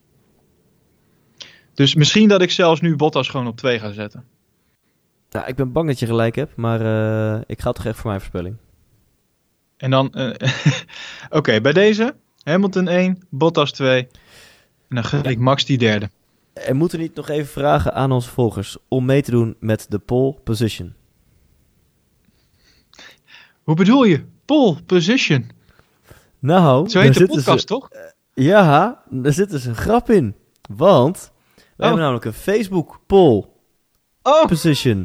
[1.74, 4.24] Dus misschien dat ik zelfs nu Bottas gewoon op 2 ga zetten.
[5.30, 8.08] Nou, ik ben bang dat je gelijk hebt, maar eh, ik ga toch echt voor
[8.08, 8.56] mijn voorspelling.
[9.76, 10.14] En dan,
[11.38, 13.98] oké, bij deze Hamilton 1, Bottas 2.
[14.88, 16.10] En dan ga ik Max die derde.
[16.66, 19.86] En moeten we niet nog even vragen aan onze volgers om mee te doen met
[19.88, 20.94] de pole position?
[23.62, 24.24] Hoe bedoel je?
[24.44, 25.50] Pole position.
[26.38, 27.88] Nou, Zo heet de ze- podcast toch?
[28.34, 30.34] Ja, daar zit dus een grap in.
[30.76, 31.66] Want we Oh.
[31.76, 33.48] hebben namelijk een Facebook pole
[34.22, 35.02] Oh, position.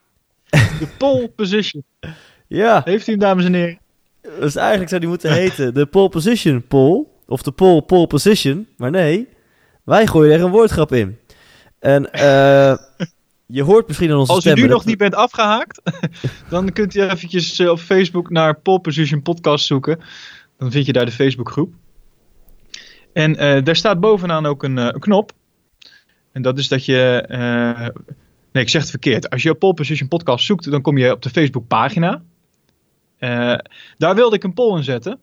[0.80, 1.84] de pole position.
[2.46, 3.78] ja, Heeft u hem, dames en heren?
[4.40, 7.06] dus eigenlijk zou die moeten heten de pole position pole.
[7.26, 8.66] Of de pole pole position.
[8.76, 9.28] Maar nee,
[9.86, 11.18] wij gooien er een woordgrap in.
[11.78, 12.76] En eh,
[13.46, 14.62] je hoort misschien aan onze Als u stemmen...
[14.62, 15.82] nu dat nog niet bent afgehaakt,
[16.48, 20.00] dan kunt u eventjes eh, op Facebook naar Pole Position Podcast zoeken.
[20.58, 21.74] Dan vind je daar de Facebookgroep.
[23.12, 25.32] En eh, daar staat bovenaan ook een, een knop.
[26.32, 27.24] En dat is dat je...
[28.52, 29.30] nee, ik zeg het verkeerd.
[29.30, 32.22] Als je op Pole Position Podcast zoekt, dan kom je op de Facebookpagina.
[33.98, 35.18] Daar wilde ik een poll in zetten.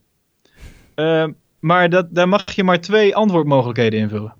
[1.59, 4.33] Maar dat, daar mag je maar twee antwoordmogelijkheden invullen.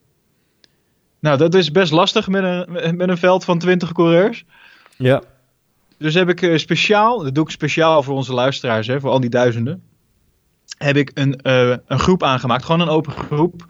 [1.24, 4.45] Nou, dat is best lastig met een, met een veld van 20 coureurs.
[4.97, 5.21] Ja,
[5.97, 9.19] Dus heb ik eh, speciaal, dat doe ik speciaal voor onze luisteraars, hè, voor al
[9.19, 9.84] die duizenden.
[10.78, 13.65] Heb ik een, eh, een groep aangemaakt, gewoon een open groep.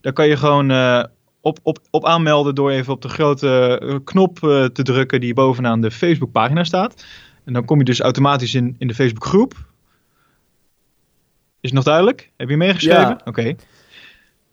[0.00, 1.04] Daar kan je gewoon eh,
[1.40, 4.38] op, op, op aanmelden door even op de grote knop
[4.72, 7.04] te drukken die bovenaan de Facebookpagina staat.
[7.44, 9.52] En dan kom je dus automatisch in, in de Facebookgroep.
[11.60, 12.30] Is het nog duidelijk?
[12.36, 13.00] Heb je meegeschreven?
[13.00, 13.20] Ja.
[13.24, 13.54] Oké.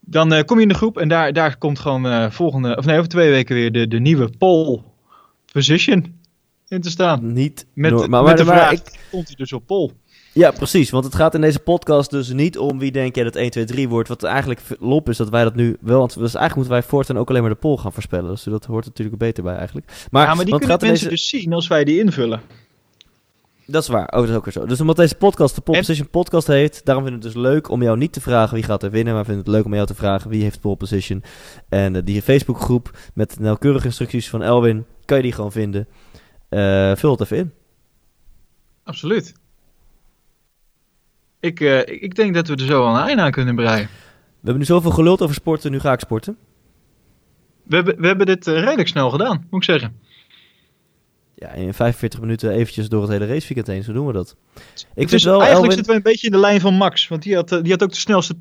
[0.05, 2.85] Dan eh, kom je in de groep en daar, daar komt gewoon eh, volgende, of
[2.85, 4.81] nee, over twee weken weer de, de nieuwe pole
[5.51, 6.19] position
[6.67, 7.33] in te staan.
[7.33, 9.91] Niet Met, met maar, maar, de maar vraag, ik, komt hij dus op pole?
[10.33, 10.89] Ja, precies.
[10.89, 13.65] Want het gaat in deze podcast dus niet om wie denk jij dat 1, 2,
[13.65, 14.07] 3 wordt.
[14.07, 15.99] Wat eigenlijk lop is dat wij dat nu wel...
[15.99, 18.29] Want dus eigenlijk moeten wij voortaan ook alleen maar de poll gaan voorspellen.
[18.29, 20.07] Dus dat hoort natuurlijk beter bij eigenlijk.
[20.11, 21.09] Maar, ja, maar die kunnen mensen deze...
[21.09, 22.41] dus zien als wij die invullen.
[23.66, 24.07] Dat is waar.
[24.07, 24.66] Oh, dat is ook weer zo.
[24.66, 26.86] Dus omdat deze podcast de Pole Position podcast heet...
[26.86, 29.14] Daarom vind ik het dus leuk om jou niet te vragen wie gaat er winnen.
[29.14, 31.24] Maar vind ik het leuk om jou te vragen wie heeft Pole Position.
[31.70, 34.86] En eh, die Facebookgroep met nauwkeurige instructies van Elwin...
[35.05, 35.88] Kan je die gewoon vinden.
[36.49, 37.51] Eh, vul het even in.
[38.84, 39.34] Absoluut.
[41.39, 43.86] Ik, eh, ik- denk dat we er zo al een einde aan kunnen breien.
[43.88, 45.72] We hebben nu zoveel geluld over sporten.
[45.72, 46.38] Nu ga ik sporten.
[47.64, 49.99] We hebben, we hebben dit redelijk snel gedaan, moet ik zeggen.
[51.36, 53.84] Ja, in 45 minuten eventjes door het hele raceweekend heen.
[53.84, 54.36] Zo doen we dat.
[54.75, 55.71] Ik vind is- wel, eigenlijk Elwin...
[55.71, 57.07] zitten we een beetje in de lijn van Max.
[57.07, 58.36] Want die had, eh, die had ook de snelste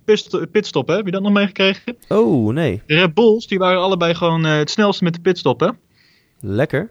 [0.51, 0.97] pitstop, hè?
[0.97, 1.97] Heb je dat nog meegekregen?
[2.09, 2.83] Oh, nee.
[2.87, 5.69] De Red Bulls, die waren allebei gewoon eh, het snelste met de pitstop, hè?
[6.41, 6.91] Lekker.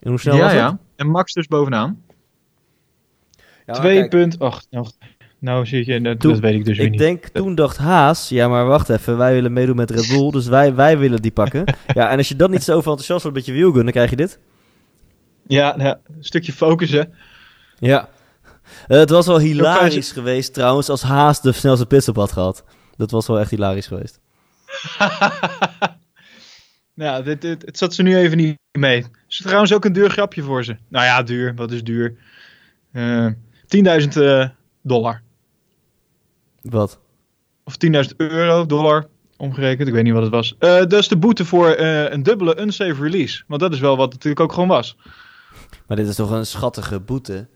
[0.00, 0.70] En hoe snel ja, was ja.
[0.70, 0.76] het?
[0.96, 2.02] En Max dus bovenaan.
[3.66, 4.38] Ja, 2 punt...
[4.38, 4.86] Ach, nou,
[5.38, 6.00] nou zit je...
[6.00, 7.00] Dat, Toen- dat weet ik dus weer Ik niet.
[7.00, 10.46] denk, toen dacht Haas, ja maar wacht even, wij willen meedoen met Red Bull, dus
[10.46, 11.64] wij, wij willen die pakken.
[11.94, 14.16] ja, en als je dan niet zo enthousiast wordt met je wielgun, dan krijg je
[14.16, 14.38] dit.
[15.52, 17.14] Ja, ja, een stukje focussen.
[17.78, 18.08] Ja.
[18.88, 22.64] Eh, het was wel je hilarisch geweest trouwens als Haas de snelste pitstop had gehad.
[22.96, 24.20] Dat was wel echt hilarisch geweest.
[26.94, 29.04] nou, dit, dit, het zat ze nu even niet mee.
[29.28, 30.76] Is trouwens ook een duur grapje voor ze.
[30.88, 31.54] Nou ja, duur.
[31.54, 32.16] Wat is duur?
[32.92, 34.48] Eh 10.000 eh,
[34.82, 35.22] dollar.
[36.62, 37.00] Wat?
[37.64, 39.88] Of 10.000 euro, dollar, omgerekend.
[39.88, 40.54] Ik weet niet wat het was.
[40.58, 43.42] Eh, dat is de boete voor een dubbele unsafe release.
[43.46, 44.96] Want dat is wel wat het natuurlijk ook gewoon was.
[45.86, 47.46] Maar dit is toch een schattige boete?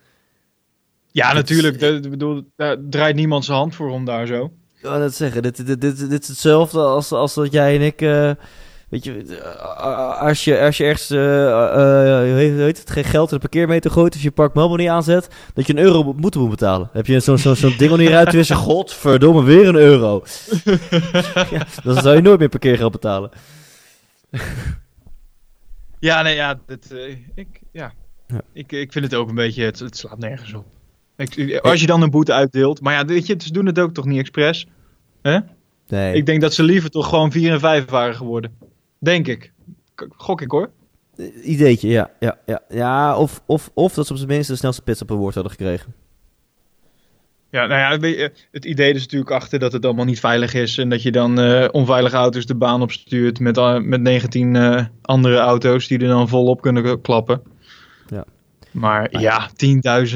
[1.11, 1.75] Ja, Dat natuurlijk.
[1.75, 4.45] is- Dat- Ik bedoel, daar draait niemand zijn hand voor om daar zo.
[4.77, 7.83] Ik wou net zeggen, dit, dit, dit, dit is hetzelfde als, als dat jij en
[7.83, 8.01] ik...
[8.01, 8.31] eh,
[8.89, 13.35] weet je, eh, als je, als je ergens eh, eh, heet het, geen geld in
[13.35, 14.15] de parkeermeter gooit...
[14.15, 16.89] of je park Melbourne niet aanzet, dat je een euro moet moeten betalen.
[16.93, 18.57] Heb je zo'n zo'n zo'n ding om niet eruit te wissen...
[18.67, 20.23] Godverdomme, weer een euro.
[21.51, 23.31] ja, dan zou je nooit meer parkeergeld betalen.
[25.99, 26.59] Ja, nee, ja.
[26.67, 27.93] Dat, eh, ik, ja.
[28.27, 28.41] Ja.
[28.53, 29.65] Ik, ik vind het ook een beetje...
[29.65, 30.65] Het, het slaat nergens op.
[31.17, 32.81] Ik, als je dan een boete uitdeelt...
[32.81, 34.67] Maar ja, weet je, ze doen het ook toch niet expres?
[35.23, 35.39] Hè?
[35.89, 36.15] Nee.
[36.15, 38.53] Ik denk dat ze liever toch gewoon 4 en 5 waren geworden.
[38.99, 39.53] Denk ik.
[40.17, 40.71] Gok ik hoor.
[41.43, 42.11] Ideetje, ja.
[42.21, 42.63] ja, ja.
[42.69, 45.35] ja of, of, of dat ze op zijn minst de snelste pits op een woord
[45.35, 45.95] hadden gekregen.
[47.51, 50.79] Ja, nou ja, het idee is natuurlijk achter dat het allemaal niet veilig is.
[50.79, 54.85] En dat je dan eh, onveilige auto's de baan opstuurt met, eh, met 19 eh,
[55.03, 57.43] andere auto's die er dan volop kunnen klappen.
[58.77, 59.51] Maar Maar ja,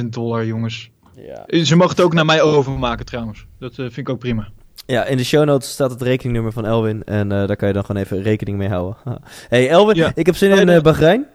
[0.01, 0.91] 10.000 dollar jongens.
[1.17, 1.65] Ja.
[1.65, 3.47] Ze mogen het ook naar mij overmaken trouwens.
[3.59, 4.49] Dat eh, vind ik ook prima.
[4.87, 7.05] Ja, in de show notes staat het rekeningnummer van Elwin.
[7.05, 8.97] En eh, daar kan je dan gewoon even rekening mee houden.
[9.49, 10.13] hey Elwin, Ja.
[10.15, 11.27] ik heb zin in eh, Bahrein.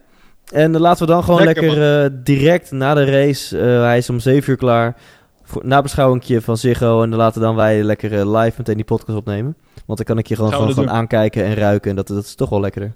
[0.53, 3.57] En laten we dan gewoon Lekker, lekker, eh, direct na de race.
[3.59, 4.95] eh, hij is om 7 uur klaar.
[5.43, 7.03] Voor nabeschouwingje van Ziggo.
[7.03, 9.57] En dan laten dan wij lekker live meteen die podcast opnemen.
[9.85, 11.89] Want dan kan ik je gewoon, gewoon aankijken en ruiken.
[11.89, 12.93] En dat, dat is toch wel lekkerder.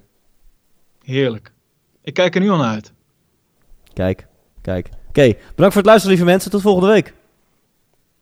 [1.02, 1.52] Heerlijk.
[2.02, 2.92] Ik kijk er nu al naar uit.
[3.92, 4.26] Kijk,
[4.60, 4.88] kijk.
[5.08, 6.50] Oké, bedankt voor het luisteren lieve mensen.
[6.50, 7.14] Tot volgende week.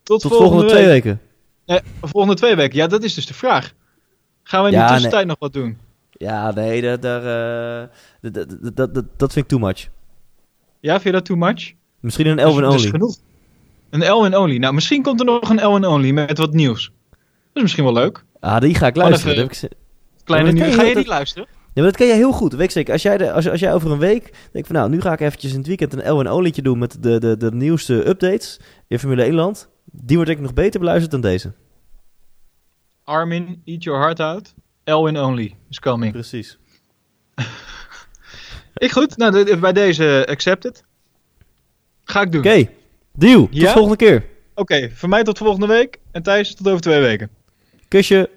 [0.02, 1.04] Tot, Tot volgende, volgende, twee week.
[1.04, 1.20] weken.
[1.64, 2.76] Eh, volgende twee weken.
[2.76, 3.72] Ja, dat is dus de vraag.
[4.42, 5.78] Gaan we in Ja, de tussentijd nog wat doen?
[6.10, 7.88] Ja, nee, dat, daar, eh,
[8.20, 9.88] dat, dat, dat, vind ik too much.
[10.80, 11.72] Ja, vind je dat too much?
[12.00, 12.90] Misschien een Elwin Dat is only.
[12.90, 13.16] genoeg.
[13.90, 14.56] Een L en Only.
[14.56, 16.92] Nou, misschien komt er nog een L en Only met wat nieuws.
[17.10, 17.18] Dat
[17.52, 18.24] is misschien wel leuk.
[18.40, 19.34] Ah, die ga ik luisteren.
[19.36, 20.74] even- Dat heb ik Kleine nieuws.
[20.74, 21.48] Ga je die luisteren?
[21.78, 22.52] Ja, maar dat kan jij heel goed.
[22.52, 22.92] Weet ik zeker.
[22.92, 25.20] Als jij, de, als, als jij over een week denkt van nou, nu ga ik
[25.20, 28.60] eventjes in het weekend een L en Olietje doen met de, de, de nieuwste updates
[28.86, 29.68] in Formule 1 land.
[29.84, 31.52] Die wordt denk ik nog beter beluisterd dan deze.
[33.04, 34.54] Armin, eat your heart out.
[34.84, 36.12] L en Only is coming.
[36.12, 36.58] Precies.
[38.74, 39.16] Ik goed.
[39.16, 40.84] Nou, de- bij deze accepted.
[42.04, 42.40] Ga ik doen.
[42.40, 42.68] Oké,
[43.12, 43.44] deal.
[43.46, 43.72] Tot Ja?
[43.72, 44.24] volgende keer.
[44.54, 45.98] Oké, voor mij tot volgende week.
[46.10, 47.30] En Thijs tot over twee weken.
[47.88, 48.30] Kusje.